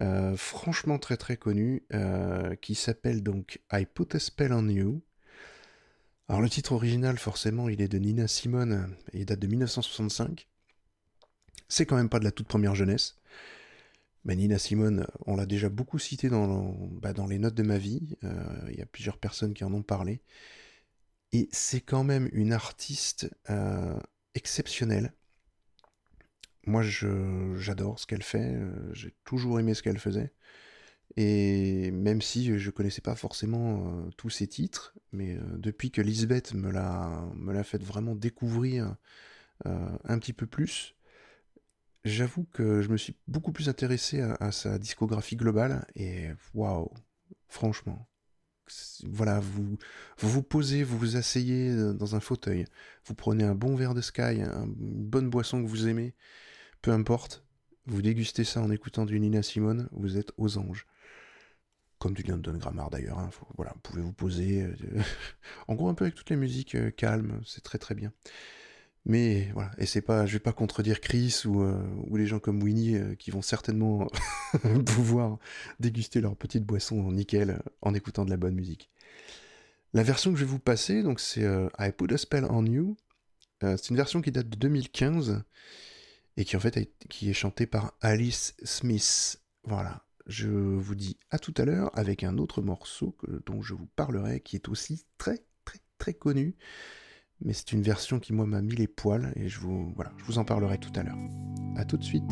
euh, 0.00 0.38
franchement 0.38 0.98
très 0.98 1.18
très 1.18 1.36
connu, 1.36 1.82
euh, 1.92 2.54
qui 2.54 2.74
s'appelle 2.74 3.22
donc 3.22 3.60
I 3.70 3.84
Put 3.84 4.16
a 4.16 4.18
Spell 4.18 4.54
on 4.54 4.66
You. 4.70 5.02
Alors 6.28 6.40
le 6.40 6.48
titre 6.48 6.72
original, 6.72 7.18
forcément, 7.18 7.68
il 7.68 7.82
est 7.82 7.88
de 7.88 7.98
Nina 7.98 8.26
Simone 8.26 8.96
et 9.12 9.18
il 9.18 9.26
date 9.26 9.40
de 9.40 9.48
1965. 9.48 10.48
C'est 11.68 11.84
quand 11.84 11.96
même 11.96 12.08
pas 12.08 12.20
de 12.20 12.24
la 12.24 12.32
toute 12.32 12.48
première 12.48 12.74
jeunesse. 12.74 13.16
Mais 14.24 14.36
Nina 14.36 14.58
Simone, 14.58 15.06
on 15.26 15.36
l'a 15.36 15.46
déjà 15.46 15.68
beaucoup 15.68 15.98
cité 15.98 16.28
dans, 16.28 16.72
bah, 17.02 17.12
les 17.28 17.38
notes 17.38 17.54
de 17.54 17.62
ma 17.62 17.78
vie. 17.78 18.16
Euh, 18.24 18.68
Il 18.70 18.76
y 18.78 18.82
a 18.82 18.86
plusieurs 18.86 19.18
personnes 19.18 19.54
qui 19.54 19.64
en 19.64 19.72
ont 19.74 19.82
parlé. 19.82 20.22
Et 21.32 21.48
c'est 21.52 21.80
quand 21.80 22.04
même 22.04 22.28
une 22.32 22.52
artiste 22.52 23.28
euh, 23.50 23.98
exceptionnelle. 24.34 25.12
Moi, 26.66 26.82
j'adore 26.82 27.98
ce 27.98 28.06
qu'elle 28.06 28.22
fait. 28.22 28.54
euh, 28.54 28.92
J'ai 28.94 29.14
toujours 29.24 29.60
aimé 29.60 29.74
ce 29.74 29.82
qu'elle 29.82 29.98
faisait. 29.98 30.32
Et 31.16 31.90
même 31.92 32.22
si 32.22 32.58
je 32.58 32.70
connaissais 32.70 33.00
pas 33.00 33.14
forcément 33.14 33.86
euh, 33.88 34.10
tous 34.16 34.30
ses 34.30 34.48
titres, 34.48 34.94
mais 35.12 35.36
euh, 35.36 35.40
depuis 35.58 35.90
que 35.90 36.02
Lisbeth 36.02 36.54
me 36.54 36.70
l'a, 36.72 37.64
fait 37.64 37.82
vraiment 37.82 38.14
découvrir 38.16 38.96
euh, 39.66 39.98
un 40.04 40.18
petit 40.18 40.32
peu 40.32 40.46
plus, 40.46 40.96
j'avoue 42.04 42.44
que 42.52 42.82
je 42.82 42.88
me 42.88 42.96
suis 42.96 43.16
beaucoup 43.28 43.52
plus 43.52 43.68
intéressé 43.68 44.20
à, 44.20 44.52
sa 44.52 44.78
discographie 44.78 45.36
globale. 45.36 45.86
Et 45.96 46.28
waouh, 46.54 46.90
franchement. 47.48 48.08
Voilà, 49.04 49.40
vous, 49.40 49.76
vous 50.18 50.42
posez, 50.42 50.82
vous 50.84 50.98
vous 50.98 51.16
asseyez 51.16 51.70
euh, 51.70 51.92
dans 51.92 52.16
un 52.16 52.20
fauteuil, 52.20 52.64
vous 53.04 53.14
prenez 53.14 53.44
un 53.44 53.54
bon 53.54 53.76
verre 53.76 53.92
de 53.94 54.00
Sky, 54.00 54.40
un- 54.42 54.64
une 54.64 55.04
bonne 55.04 55.28
boisson 55.28 55.62
que 55.62 55.68
vous 55.68 55.86
aimez, 55.86 56.14
peu 56.82 56.92
importe, 56.92 57.44
vous 57.86 58.02
dégustez 58.02 58.44
ça 58.44 58.62
en 58.62 58.70
écoutant 58.70 59.06
du 59.06 59.20
Nina 59.20 59.42
Simone, 59.42 59.88
vous 59.92 60.18
êtes 60.18 60.32
aux 60.38 60.58
anges. 60.58 60.86
Comme 61.98 62.14
du 62.14 62.22
London 62.22 62.56
Grammar 62.58 62.90
d'ailleurs, 62.90 63.18
hein, 63.18 63.30
voilà, 63.56 63.72
vous 63.74 63.80
pouvez 63.80 64.02
vous 64.02 64.12
poser, 64.12 64.62
euh, 64.62 64.74
en 65.68 65.74
gros 65.74 65.88
un 65.88 65.94
peu 65.94 66.04
avec 66.04 66.14
toutes 66.14 66.30
les 66.30 66.36
musiques 66.36 66.74
euh, 66.74 66.90
calmes, 66.90 67.40
c'est 67.46 67.62
très 67.62 67.78
très 67.78 67.94
bien. 67.94 68.12
Mais 69.06 69.50
voilà, 69.52 69.70
et 69.76 69.84
c'est 69.84 70.00
pas, 70.00 70.24
je 70.24 70.32
vais 70.32 70.38
pas 70.38 70.54
contredire 70.54 71.00
Chris 71.00 71.42
ou, 71.44 71.62
euh, 71.62 71.76
les 72.16 72.26
gens 72.26 72.38
comme 72.38 72.62
Winnie 72.62 72.96
euh, 72.96 73.14
qui 73.14 73.30
vont 73.30 73.42
certainement 73.42 74.08
pouvoir 74.86 75.38
déguster 75.78 76.22
leur 76.22 76.36
petite 76.36 76.64
boisson 76.64 77.12
nickel 77.12 77.60
en 77.82 77.92
écoutant 77.92 78.24
de 78.24 78.30
la 78.30 78.38
bonne 78.38 78.54
musique. 78.54 78.90
La 79.92 80.02
version 80.02 80.32
que 80.32 80.38
je 80.38 80.44
vais 80.44 80.50
vous 80.50 80.58
passer, 80.58 81.02
donc 81.02 81.20
c'est 81.20 81.44
euh, 81.44 81.68
I 81.78 81.92
Put 81.92 82.12
a 82.14 82.18
Spell 82.18 82.46
on 82.46 82.64
You. 82.64 82.96
C'est 83.62 83.88
une 83.88 83.96
version 83.96 84.20
qui 84.20 84.30
date 84.30 84.50
de 84.50 84.56
2015 84.56 85.42
et 86.36 86.44
qui 86.44 86.54
en 86.56 86.60
fait 86.60 86.76
été- 86.76 87.08
qui 87.08 87.30
est 87.30 87.34
chantée 87.34 87.66
par 87.66 87.94
Alice 88.02 88.54
Smith. 88.62 89.40
Voilà. 89.62 90.04
Je 90.26 90.48
vous 90.48 90.94
dis 90.94 91.18
à 91.30 91.38
tout 91.38 91.54
à 91.56 91.64
l'heure 91.64 91.90
avec 91.98 92.24
un 92.24 92.36
autre 92.36 92.60
morceau 92.60 93.16
dont 93.46 93.62
je 93.62 93.72
vous 93.72 93.86
parlerai 93.96 94.40
qui 94.40 94.56
est 94.56 94.68
aussi 94.68 95.06
très 95.16 95.44
très 95.64 95.78
très 95.96 96.12
connu. 96.12 96.56
Mais 97.40 97.52
c'est 97.52 97.72
une 97.72 97.82
version 97.82 98.20
qui 98.20 98.32
moi 98.32 98.46
m'a 98.46 98.62
mis 98.62 98.74
les 98.74 98.88
poils 98.88 99.32
et 99.36 99.48
je 99.48 99.58
vous 99.60 100.38
en 100.38 100.44
parlerai 100.44 100.78
tout 100.78 100.92
à 100.96 101.02
l'heure. 101.02 101.18
À 101.76 101.84
tout 101.84 101.96
de 101.96 102.04
suite. 102.04 102.30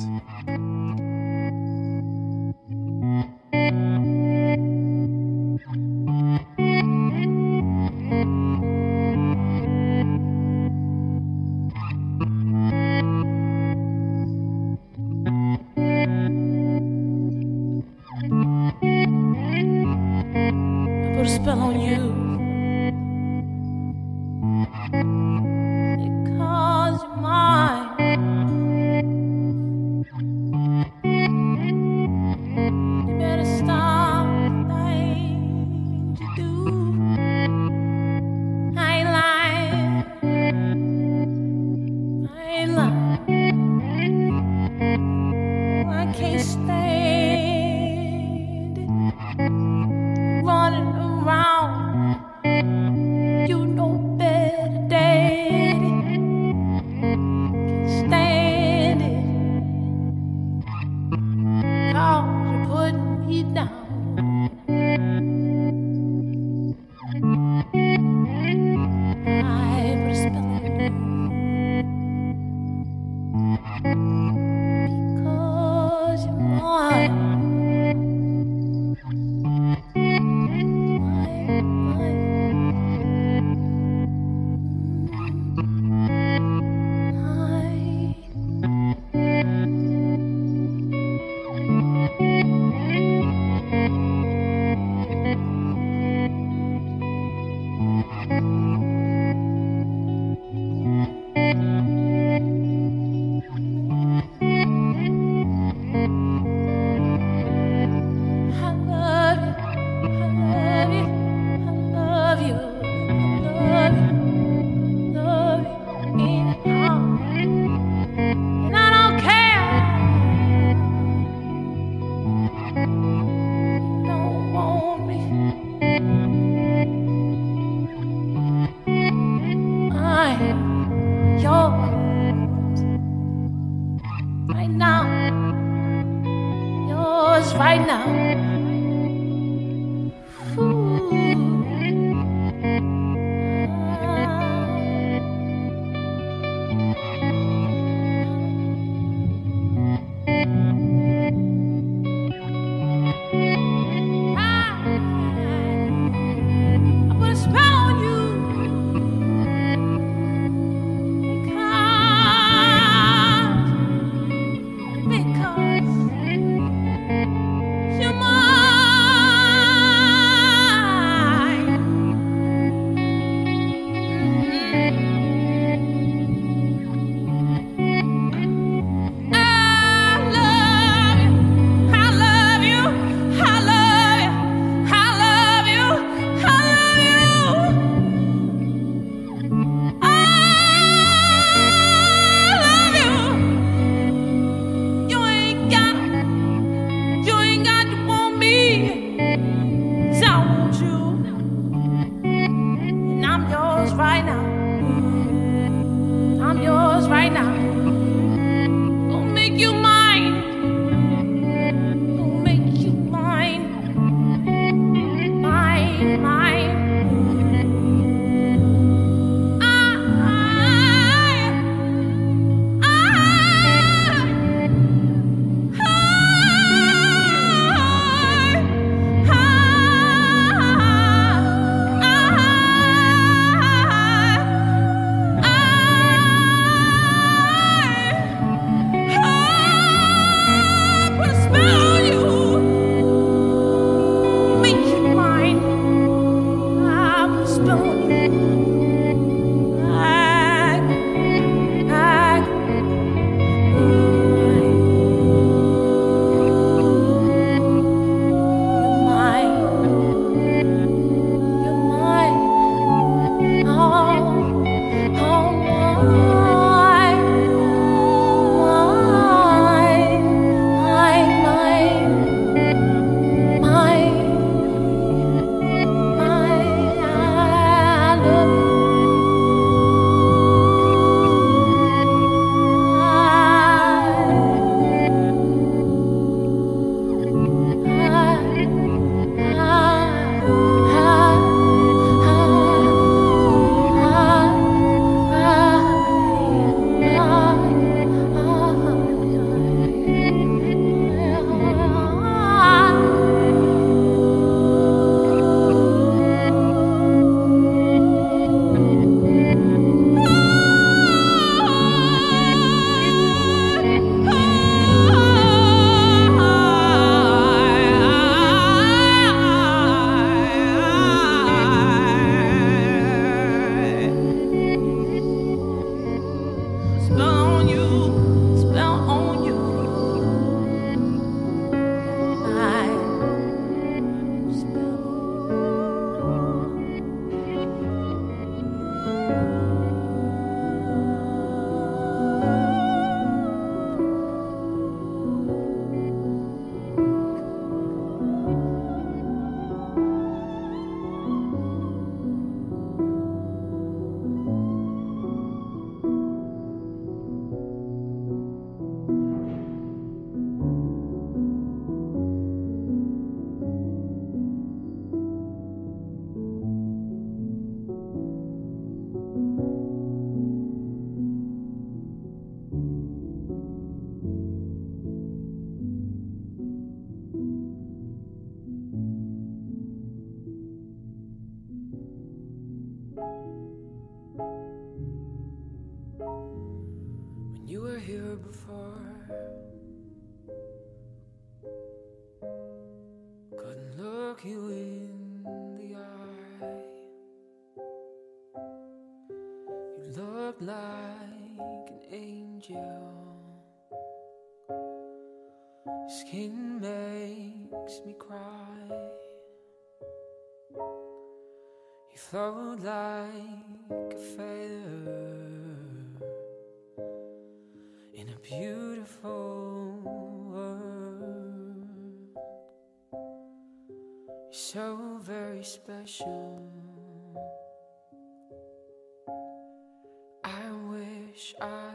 I 430.44 430.70
wish 430.90 431.54
I 431.60 431.94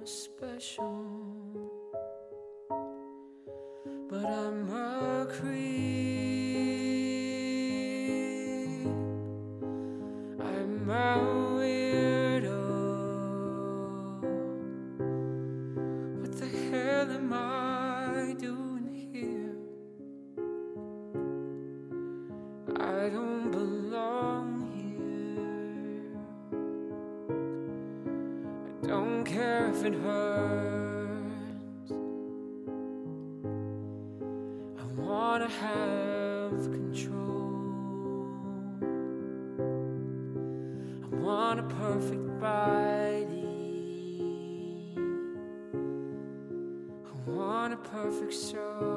was 0.00 0.10
special, 0.10 1.60
but 4.08 4.26
I'm 4.26 4.70
a 4.70 5.26
creep. 5.30 6.19
If 29.80 29.86
it 29.86 29.94
hurts. 29.94 31.92
I 34.78 34.84
wanna 35.00 35.48
have 35.48 36.52
control. 36.70 37.54
I 41.02 41.06
want 41.16 41.60
a 41.60 41.62
perfect 41.62 42.40
body. 42.40 43.46
I 47.06 47.30
want 47.30 47.72
a 47.72 47.78
perfect 47.78 48.34
soul. 48.34 48.89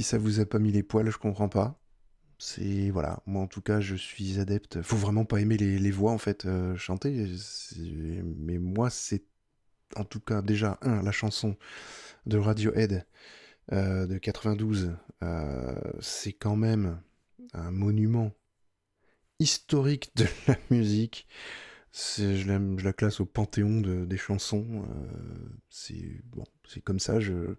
Si 0.00 0.04
ça 0.04 0.16
vous 0.16 0.40
a 0.40 0.46
pas 0.46 0.58
mis 0.58 0.72
les 0.72 0.82
poils, 0.82 1.10
je 1.10 1.18
comprends 1.18 1.50
pas. 1.50 1.78
C'est 2.38 2.90
voilà, 2.90 3.22
moi 3.26 3.42
en 3.42 3.46
tout 3.46 3.60
cas, 3.60 3.80
je 3.80 3.96
suis 3.96 4.40
adepte. 4.40 4.80
Faut 4.80 4.96
vraiment 4.96 5.26
pas 5.26 5.40
aimer 5.40 5.58
les, 5.58 5.90
voix 5.90 6.12
en 6.12 6.18
fait 6.18 6.46
euh, 6.46 6.74
chanter, 6.76 7.26
mais 8.38 8.58
moi 8.58 8.88
c'est 8.88 9.24
en 9.96 10.04
tout 10.04 10.20
cas 10.20 10.40
déjà 10.40 10.78
un 10.80 11.02
la 11.02 11.12
chanson 11.12 11.56
de 12.26 12.38
Radiohead 12.38 13.06
euh, 13.72 14.06
de 14.06 14.16
92, 14.16 14.96
euh, 15.22 15.74
c'est 16.00 16.32
quand 16.32 16.56
même 16.56 17.02
un 17.52 17.70
monument 17.70 18.32
historique 19.38 20.12
de 20.16 20.24
la 20.48 20.56
musique. 20.70 21.28
Je, 21.92 22.82
la 22.84 22.92
classe 22.94 23.20
au 23.20 23.26
panthéon 23.26 23.82
de- 23.82 24.06
des 24.06 24.16
chansons. 24.16 24.66
euh, 24.88 25.48
c'est 25.68 26.22
bon, 26.24 26.44
c'est 26.66 26.80
comme 26.80 27.00
ça. 27.00 27.20
Je, 27.20 27.56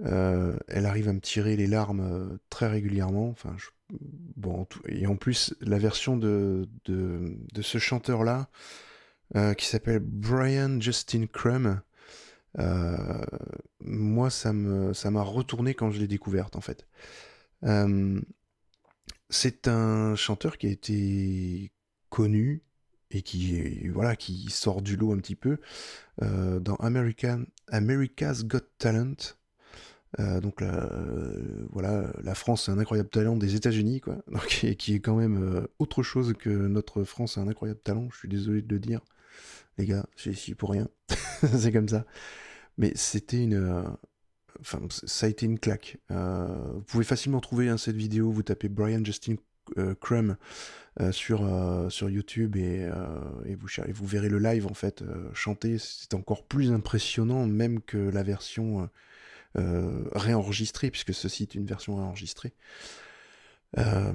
euh, 0.00 0.56
elle 0.68 0.86
arrive 0.86 1.08
à 1.08 1.12
me 1.12 1.20
tirer 1.20 1.56
les 1.56 1.66
larmes 1.66 2.00
euh, 2.00 2.38
très 2.50 2.68
régulièrement. 2.68 3.28
Enfin, 3.28 3.56
bon, 4.36 4.66
et 4.86 5.06
en 5.06 5.16
plus, 5.16 5.54
la 5.60 5.78
version 5.78 6.16
de, 6.16 6.68
de, 6.86 7.62
ce 7.62 7.78
chanteur-là, 7.78 8.48
euh, 9.36 9.54
qui 9.54 9.66
s'appelle 9.66 10.00
Brian 10.00 10.80
Justin 10.80 11.26
Crum, 11.26 11.80
moi, 13.80 14.30
ça 14.30 14.52
ça 14.92 15.10
m'a 15.10 15.22
retourné 15.22 15.74
quand 15.74 15.90
je 15.90 16.00
l'ai 16.00 16.08
découverte, 16.08 16.56
en 16.56 16.60
fait. 16.60 16.86
C'est 19.30 19.68
un 19.68 20.14
chanteur 20.16 20.58
qui 20.58 20.66
a 20.68 20.70
été 20.70 21.72
connu 22.10 22.62
et 23.10 23.22
qui, 23.22 23.88
voilà, 23.88 24.16
qui 24.16 24.50
sort 24.50 24.82
du 24.82 24.96
lot 24.96 25.12
un 25.12 25.18
petit 25.18 25.36
peu 25.36 25.58
dans 26.20 26.76
American, 26.76 27.44
America's 27.68 28.44
Got 28.44 28.60
Talent. 28.78 29.36
Euh, 30.20 30.40
donc 30.40 30.62
euh, 30.62 31.66
voilà, 31.70 32.12
la 32.22 32.34
France 32.34 32.68
a 32.68 32.72
un 32.72 32.78
incroyable 32.78 33.08
talent 33.08 33.36
des 33.36 33.54
États-Unis, 33.54 34.00
quoi. 34.00 34.18
Et 34.62 34.76
qui 34.76 34.94
est 34.94 35.00
quand 35.00 35.16
même 35.16 35.42
euh, 35.42 35.66
autre 35.78 36.02
chose 36.02 36.34
que 36.38 36.50
notre 36.50 37.04
France 37.04 37.38
a 37.38 37.40
un 37.40 37.48
incroyable 37.48 37.80
talent. 37.80 38.08
Je 38.12 38.18
suis 38.18 38.28
désolé 38.28 38.62
de 38.62 38.72
le 38.72 38.80
dire, 38.80 39.00
les 39.78 39.86
gars, 39.86 40.06
j'ai 40.16 40.30
ici 40.30 40.54
pour 40.54 40.70
rien. 40.70 40.88
c'est 41.58 41.72
comme 41.72 41.88
ça. 41.88 42.04
Mais 42.78 42.92
c'était 42.96 43.42
une, 43.42 43.96
enfin, 44.60 44.80
ça 44.90 45.26
a 45.26 45.28
été 45.28 45.46
une 45.46 45.58
claque. 45.58 45.98
Vous 46.10 46.82
pouvez 46.86 47.04
facilement 47.04 47.40
trouver 47.40 47.68
hein, 47.68 47.78
cette 47.78 47.96
vidéo. 47.96 48.30
Vous 48.32 48.42
tapez 48.42 48.68
Brian 48.68 49.04
Justin 49.04 49.36
Crum 50.00 50.36
euh, 51.00 51.12
sur 51.12 51.48
sur 51.88 52.10
YouTube 52.10 52.56
et, 52.56 52.90
et 53.46 53.54
vous 53.54 53.68
et 53.86 53.92
vous 53.92 54.06
verrez 54.06 54.28
le 54.28 54.38
live 54.38 54.66
en 54.66 54.74
fait 54.74 55.04
chanter. 55.34 55.78
C'est 55.78 56.14
encore 56.14 56.44
plus 56.44 56.72
impressionnant 56.72 57.46
même 57.46 57.80
que 57.80 57.96
la 57.96 58.24
version 58.24 58.88
euh, 59.56 60.04
réenregistrée 60.12 60.90
puisque 60.90 61.14
ceci 61.14 61.44
est 61.44 61.54
une 61.54 61.66
version 61.66 61.96
réenregistrée. 61.96 62.52
Euh, 63.78 64.12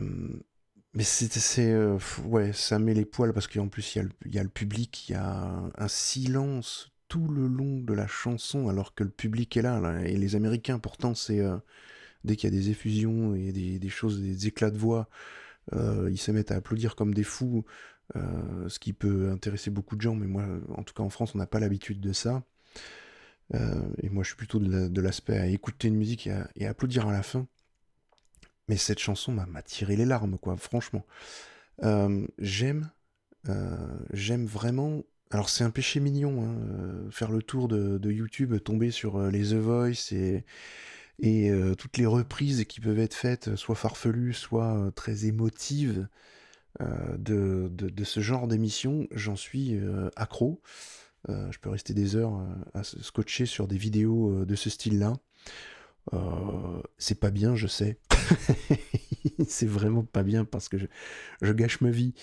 mais 0.93 1.03
c'est, 1.03 1.71
euh, 1.71 1.99
ouais, 2.25 2.51
ça 2.53 2.79
met 2.79 2.93
les 2.93 3.05
poils 3.05 3.33
parce 3.33 3.47
qu'en 3.47 3.67
plus 3.67 3.95
il 3.95 4.09
y, 4.33 4.39
a 4.39 4.43
le, 4.43 4.49
public, 4.49 5.07
il 5.07 5.13
y 5.13 5.15
a 5.15 5.71
un, 5.77 5.87
silence 5.87 6.91
tout 7.07 7.27
le 7.27 7.47
long 7.47 7.79
de 7.79 7.93
la 7.93 8.07
chanson 8.07 8.69
alors 8.69 8.95
que 8.95 9.03
le 9.03 9.09
public 9.09 9.55
est 9.57 9.61
là, 9.61 10.01
et 10.03 10.17
les 10.17 10.35
Américains 10.35 10.79
pourtant 10.79 11.13
c'est 11.13 11.39
euh, 11.41 11.57
dès 12.23 12.35
qu'il 12.35 12.51
y 12.51 12.53
a 12.53 12.59
des 12.59 12.69
effusions 12.69 13.35
et 13.35 13.51
des, 13.51 13.89
choses, 13.89 14.21
des 14.21 14.47
éclats 14.47 14.71
de 14.71 14.77
voix, 14.77 15.09
ils 15.73 16.17
se 16.17 16.31
mettent 16.31 16.51
à 16.51 16.55
applaudir 16.55 16.95
comme 16.95 17.13
des 17.13 17.23
fous, 17.23 17.65
ce 18.15 18.79
qui 18.79 18.93
peut 18.93 19.29
intéresser 19.31 19.69
beaucoup 19.69 19.95
de 19.95 20.01
gens, 20.01 20.15
mais 20.15 20.27
moi 20.27 20.45
en 20.75 20.83
tout 20.83 20.93
cas 20.93 21.03
en 21.03 21.09
France 21.09 21.33
on 21.35 21.37
n'a 21.37 21.47
pas 21.47 21.59
l'habitude 21.59 22.01
de 22.01 22.13
ça. 22.13 22.43
Euh, 23.55 23.81
et 24.01 24.09
moi 24.09 24.23
je 24.23 24.29
suis 24.29 24.37
plutôt 24.37 24.59
de, 24.59 24.71
la- 24.71 24.89
de 24.89 25.01
l'aspect 25.01 25.37
à 25.37 25.47
écouter 25.47 25.87
une 25.87 25.95
musique 25.95 26.27
et 26.27 26.65
à, 26.65 26.69
applaudir 26.69 27.07
à 27.07 27.11
la 27.11 27.23
fin. 27.23 27.47
Mais 28.67 28.77
cette 28.77 28.99
chanson 28.99 29.31
m'a 29.31 29.61
tiré 29.63 29.95
les 29.95 30.05
larmes, 30.05 30.37
quoi, 30.37 30.55
franchement. 30.55 31.05
Euh, 31.83 32.27
j'aime, 32.37 32.91
euh, 33.47 33.97
j'aime 34.13 34.45
vraiment. 34.45 35.03
Alors 35.31 35.49
c'est 35.49 35.63
un 35.63 35.71
péché 35.71 35.99
mignon, 35.99 36.43
hein, 36.43 37.09
faire 37.11 37.31
le 37.31 37.41
tour 37.41 37.67
de, 37.67 38.11
YouTube, 38.11 38.55
tomber 38.63 38.91
sur 38.91 39.19
les 39.29 39.49
The 39.49 39.53
Voice 39.55 40.11
et, 40.11 40.43
toutes 41.77 41.97
les 41.97 42.05
reprises 42.05 42.65
qui 42.65 42.79
peuvent 42.79 42.99
être 42.99 43.13
faites, 43.13 43.55
soit 43.55 43.75
farfelues, 43.75 44.33
soit 44.33 44.91
très 44.95 45.25
émotives, 45.25 46.07
de, 46.79 47.69
de, 47.71 48.03
ce 48.03 48.19
genre 48.21 48.47
d'émission. 48.47 49.07
J'en 49.11 49.35
suis 49.35 49.79
accro. 50.15 50.61
Euh, 51.27 51.51
je 51.51 51.59
peux 51.59 51.69
rester 51.69 51.93
des 51.93 52.15
heures 52.15 52.35
euh, 52.35 52.47
à 52.73 52.83
se 52.83 53.01
scotcher 53.03 53.45
sur 53.45 53.67
des 53.67 53.77
vidéos 53.77 54.31
euh, 54.31 54.45
de 54.45 54.55
ce 54.55 54.69
style-là. 54.69 55.17
C'est 56.97 57.19
pas 57.19 57.29
bien, 57.29 57.55
je 57.55 57.67
sais. 57.67 57.99
c'est 59.47 59.67
vraiment 59.67 60.03
pas 60.03 60.23
bien 60.23 60.43
parce 60.43 60.67
que 60.67 60.77
je, 61.41 61.53
gâche 61.53 61.81
ma 61.81 61.91
vie. 61.91 62.15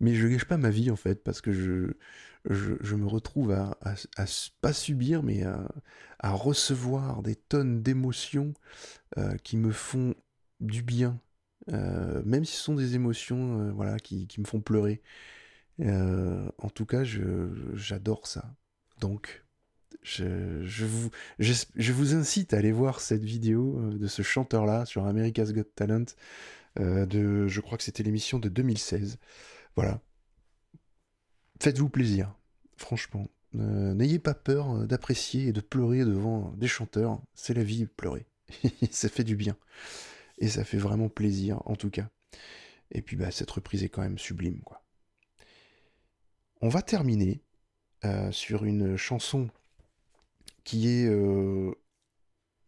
Mais 0.00 0.14
je 0.14 0.26
gâche 0.26 0.46
pas 0.46 0.56
ma 0.56 0.70
vie 0.70 0.90
en 0.90 0.96
fait 0.96 1.22
parce 1.22 1.42
que 1.42 1.52
je, 1.52 2.94
me 2.94 3.06
retrouve 3.06 3.50
à, 3.52 3.76
à, 3.82 4.24
pas 4.62 4.72
subir 4.72 5.22
mais 5.22 5.42
à, 5.42 6.30
recevoir 6.32 7.22
des 7.22 7.36
tonnes 7.36 7.82
d'émotions 7.82 8.54
qui 9.42 9.58
me 9.58 9.72
font 9.72 10.14
du 10.60 10.82
bien. 10.82 11.20
Même 11.68 12.46
si 12.46 12.56
ce 12.56 12.62
sont 12.62 12.74
des 12.74 12.94
émotions 12.94 13.72
voilà, 13.72 13.98
qui 13.98 14.26
me 14.38 14.46
font 14.46 14.62
pleurer. 14.62 15.02
Euh, 15.80 16.48
en 16.58 16.70
tout 16.70 16.86
cas, 16.86 17.02
j'adore 17.04 18.26
ça. 18.26 18.54
Donc, 19.00 19.44
je, 20.02 20.84
vous, 20.84 22.14
incite 22.14 22.54
à 22.54 22.58
aller 22.58 22.72
voir 22.72 23.00
cette 23.00 23.24
vidéo 23.24 23.78
euh, 23.78 23.98
de 23.98 24.06
ce 24.06 24.22
chanteur-là 24.22 24.84
sur 24.86 25.06
America's 25.06 25.52
Got 25.52 25.64
Talent. 25.74 26.04
euh, 26.80 27.06
de, 27.06 27.46
je 27.48 27.60
crois 27.60 27.78
que 27.78 27.84
c'était 27.84 28.02
l'émission 28.02 28.38
de 28.38 28.48
2016. 28.48 29.18
Voilà. 29.76 30.00
Faites-vous 31.60 31.88
plaisir, 31.88 32.34
franchement. 32.76 33.28
N'ayez 33.52 34.18
pas 34.18 34.34
peur 34.34 34.84
d'apprécier 34.88 35.46
et 35.46 35.52
de 35.52 35.60
pleurer 35.60 36.04
devant 36.04 36.52
des 36.56 36.66
chanteurs. 36.66 37.22
C'est 37.34 37.54
la 37.54 37.62
vie, 37.62 37.86
pleurer. 37.86 38.26
ça 38.90 39.08
fait 39.08 39.22
du 39.22 39.36
bien. 39.36 39.56
Et 40.38 40.48
ça 40.48 40.64
fait 40.64 40.78
vraiment 40.78 41.08
plaisir, 41.08 41.62
en 41.64 41.76
tout 41.76 41.90
cas. 41.90 42.08
Et 42.90 43.00
puis, 43.00 43.16
bah, 43.16 43.30
cette 43.30 43.50
reprise 43.52 43.84
est 43.84 43.88
quand 43.88 44.02
même 44.02 44.18
sublime, 44.18 44.60
quoi. 44.62 44.83
On 46.60 46.68
va 46.68 46.82
terminer 46.82 47.40
euh, 48.04 48.30
sur 48.32 48.64
une 48.64 48.96
chanson 48.96 49.48
qui 50.64 50.88
est 50.88 51.06
euh, 51.08 51.72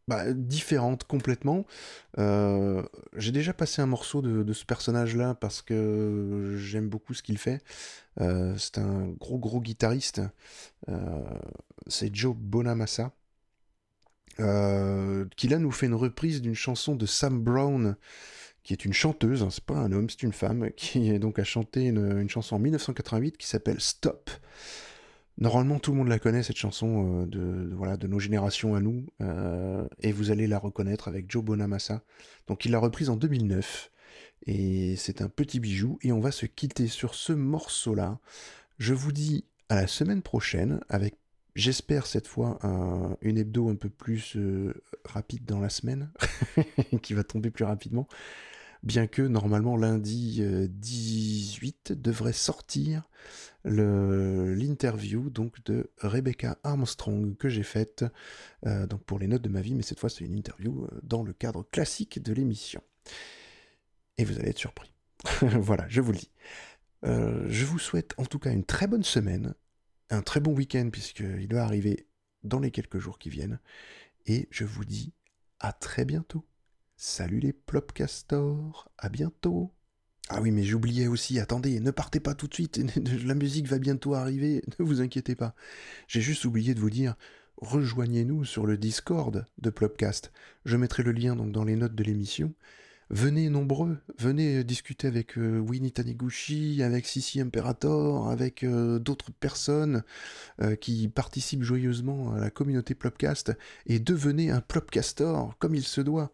bah, 0.08 0.32
différente 0.32 1.04
complètement. 1.04 1.66
Euh, 2.18 2.82
J'ai 3.16 3.32
déjà 3.32 3.52
passé 3.52 3.82
un 3.82 3.86
morceau 3.86 4.22
de, 4.22 4.42
de 4.42 4.52
ce 4.52 4.64
personnage-là 4.64 5.34
parce 5.34 5.62
que 5.62 6.56
j'aime 6.58 6.88
beaucoup 6.88 7.14
ce 7.14 7.22
qu'il 7.22 7.38
fait. 7.38 7.62
C'est 8.18 8.78
un 8.78 9.08
gros 9.08 9.38
gros 9.38 9.60
guitariste. 9.60 10.22
C'est 11.86 12.14
Joe 12.14 12.34
Bonamassa. 12.36 13.12
Qui 14.36 15.48
là 15.48 15.58
nous 15.58 15.70
fait 15.72 15.86
une 15.86 15.94
reprise 15.94 16.42
d'une 16.42 16.54
chanson 16.54 16.94
de 16.94 17.06
Sam 17.06 17.42
Brown, 17.42 17.96
qui 18.66 18.72
est 18.72 18.84
une 18.84 18.92
chanteuse, 18.92 19.44
hein, 19.44 19.48
c'est 19.48 19.62
pas 19.62 19.76
un 19.76 19.92
homme, 19.92 20.10
c'est 20.10 20.24
une 20.24 20.32
femme, 20.32 20.70
qui 20.76 21.16
donc 21.20 21.38
a 21.38 21.44
chanté 21.44 21.84
une, 21.84 22.28
chanson 22.28 22.56
en 22.56 22.58
1988 22.58 23.36
qui 23.36 23.46
s'appelle 23.46 23.80
Stop. 23.80 24.28
Normalement, 25.38 25.78
tout 25.78 25.92
le 25.92 25.98
monde 25.98 26.08
la 26.08 26.18
connaît, 26.18 26.42
cette 26.42 26.56
chanson 26.56 27.22
euh, 27.22 27.26
de, 27.26 27.72
voilà, 27.76 27.96
de 27.96 28.08
nos 28.08 28.18
générations 28.18 28.74
à 28.74 28.80
nous, 28.80 29.06
euh, 29.20 29.86
et 30.00 30.10
vous 30.10 30.32
allez 30.32 30.48
la 30.48 30.58
reconnaître 30.58 31.06
avec 31.06 31.30
Joe 31.30 31.44
Bonamassa. 31.44 32.02
Donc 32.48 32.64
il 32.64 32.72
l'a 32.72 32.80
reprise 32.80 33.08
en 33.08 33.14
2009, 33.16 33.92
et 34.48 34.96
c'est 34.96 35.22
un 35.22 35.28
petit 35.28 35.60
bijou, 35.60 36.00
et 36.02 36.10
on 36.10 36.18
va 36.18 36.32
se 36.32 36.46
quitter 36.46 36.88
sur 36.88 37.14
ce 37.14 37.32
morceau-là. 37.32 38.18
Je 38.78 38.94
vous 38.94 39.12
dis 39.12 39.44
à 39.68 39.76
la 39.76 39.86
semaine 39.86 40.22
prochaine, 40.22 40.80
avec, 40.88 41.14
j'espère 41.54 42.06
cette 42.06 42.26
fois, 42.26 42.58
un- 42.66 43.16
une 43.20 43.38
hebdo 43.38 43.68
un 43.68 43.76
peu 43.76 43.90
plus 43.90 44.36
euh, 44.36 44.74
rapide 45.04 45.44
dans 45.44 45.60
la 45.60 45.68
semaine, 45.68 46.10
qui 47.02 47.14
va 47.14 47.22
tomber 47.22 47.50
plus 47.50 47.64
rapidement, 47.64 48.08
bien 48.86 49.06
que 49.08 49.20
normalement 49.20 49.76
lundi 49.76 50.38
euh, 50.40 50.68
18 50.70 51.92
devrait 51.92 52.32
sortir 52.32 53.10
l'interview 53.64 55.28
donc 55.28 55.62
de 55.64 55.90
Rebecca 55.98 56.56
Armstrong 56.62 57.36
que 57.36 57.48
j'ai 57.48 57.64
faite 57.64 58.04
euh, 58.64 58.86
pour 59.06 59.18
les 59.18 59.26
notes 59.26 59.42
de 59.42 59.48
ma 59.48 59.60
vie, 59.60 59.74
mais 59.74 59.82
cette 59.82 59.98
fois 59.98 60.08
c'est 60.08 60.24
une 60.24 60.36
interview 60.36 60.84
euh, 60.84 61.00
dans 61.02 61.24
le 61.24 61.32
cadre 61.32 61.64
classique 61.64 62.22
de 62.22 62.32
l'émission. 62.32 62.80
Et 64.18 64.24
vous 64.24 64.38
allez 64.38 64.50
être 64.50 64.58
surpris. 64.58 64.92
voilà, 65.42 65.84
je 65.88 66.00
vous 66.00 66.12
le 66.12 66.18
dis. 66.18 66.30
Euh, 67.04 67.44
je 67.48 67.64
vous 67.64 67.80
souhaite 67.80 68.14
en 68.18 68.24
tout 68.24 68.38
cas 68.38 68.52
une 68.52 68.64
très 68.64 68.86
bonne 68.86 69.02
semaine, 69.02 69.54
un 70.10 70.22
très 70.22 70.38
bon 70.38 70.52
week-end 70.52 70.88
puisqu'il 70.92 71.52
va 71.52 71.64
arriver 71.64 72.06
dans 72.44 72.60
les 72.60 72.70
quelques 72.70 73.00
jours 73.00 73.18
qui 73.18 73.30
viennent, 73.30 73.58
et 74.26 74.46
je 74.50 74.64
vous 74.64 74.84
dis 74.84 75.12
à 75.58 75.72
très 75.72 76.04
bientôt. 76.04 76.44
Salut 76.98 77.40
les 77.40 77.52
plopcastors, 77.52 78.90
à 78.96 79.10
bientôt. 79.10 79.70
Ah 80.30 80.40
oui, 80.40 80.50
mais 80.50 80.64
j'oubliais 80.64 81.08
aussi, 81.08 81.38
attendez, 81.38 81.78
ne 81.78 81.90
partez 81.90 82.20
pas 82.20 82.34
tout 82.34 82.48
de 82.48 82.54
suite, 82.54 82.80
la 83.26 83.34
musique 83.34 83.68
va 83.68 83.78
bientôt 83.78 84.14
arriver, 84.14 84.62
ne 84.78 84.84
vous 84.84 85.02
inquiétez 85.02 85.34
pas. 85.34 85.54
J'ai 86.08 86.22
juste 86.22 86.46
oublié 86.46 86.74
de 86.74 86.80
vous 86.80 86.88
dire, 86.88 87.14
rejoignez-nous 87.58 88.46
sur 88.46 88.64
le 88.64 88.78
Discord 88.78 89.46
de 89.58 89.70
Plopcast. 89.70 90.32
Je 90.64 90.78
mettrai 90.78 91.02
le 91.02 91.12
lien 91.12 91.36
donc 91.36 91.52
dans 91.52 91.64
les 91.64 91.76
notes 91.76 91.94
de 91.94 92.02
l'émission. 92.02 92.54
Venez 93.10 93.50
nombreux, 93.50 93.98
venez 94.18 94.64
discuter 94.64 95.06
avec 95.06 95.36
euh, 95.38 95.60
Winnie 95.60 95.92
avec 96.82 97.06
Sissi 97.06 97.40
Imperator, 97.40 98.30
avec 98.30 98.64
euh, 98.64 98.98
d'autres 98.98 99.30
personnes 99.32 100.02
euh, 100.60 100.74
qui 100.76 101.06
participent 101.08 101.62
joyeusement 101.62 102.32
à 102.32 102.40
la 102.40 102.50
communauté 102.50 102.94
Plopcast 102.94 103.52
et 103.84 104.00
devenez 104.00 104.50
un 104.50 104.60
Plopcastor 104.60 105.56
comme 105.58 105.74
il 105.74 105.84
se 105.84 106.00
doit. 106.00 106.32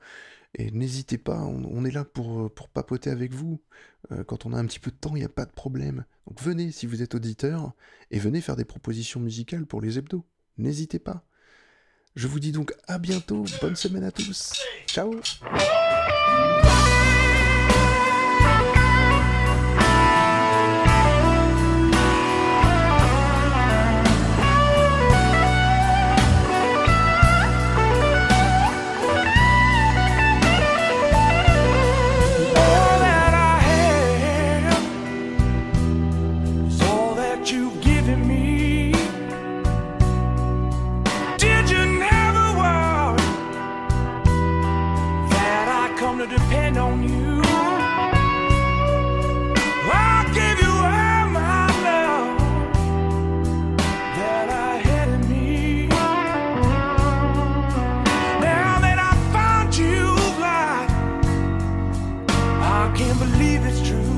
Et 0.54 0.70
n'hésitez 0.70 1.16
pas, 1.16 1.40
on, 1.40 1.84
est 1.84 1.90
là 1.90 2.04
pour, 2.04 2.52
pour 2.52 2.68
papoter 2.68 3.08
avec 3.10 3.32
vous. 3.32 3.62
Euh, 4.10 4.22
quand 4.22 4.44
on 4.44 4.52
a 4.52 4.58
un 4.58 4.66
petit 4.66 4.80
peu 4.80 4.90
de 4.90 4.96
temps, 4.96 5.16
il 5.16 5.20
n'y 5.20 5.24
a 5.24 5.30
pas 5.30 5.46
de 5.46 5.50
problème. 5.50 6.04
Donc 6.26 6.42
venez 6.42 6.70
si 6.72 6.86
vous 6.86 7.02
êtes 7.02 7.14
auditeur 7.14 7.72
et 8.10 8.18
venez 8.18 8.40
faire 8.42 8.56
des 8.56 8.66
propositions 8.66 9.20
musicales 9.20 9.66
pour 9.66 9.80
les 9.80 9.98
hebdos. 9.98 10.26
N'hésitez 10.58 10.98
pas. 10.98 11.24
Je 12.14 12.28
vous 12.28 12.40
dis 12.40 12.52
donc 12.52 12.74
à 12.86 12.98
bientôt, 12.98 13.44
bonne 13.62 13.76
semaine 13.76 14.04
à 14.04 14.12
tous. 14.12 14.52
Ciao 14.86 15.14
can't 62.94 63.18
believe 63.18 63.64
it's 63.64 63.80
true. 63.88 64.11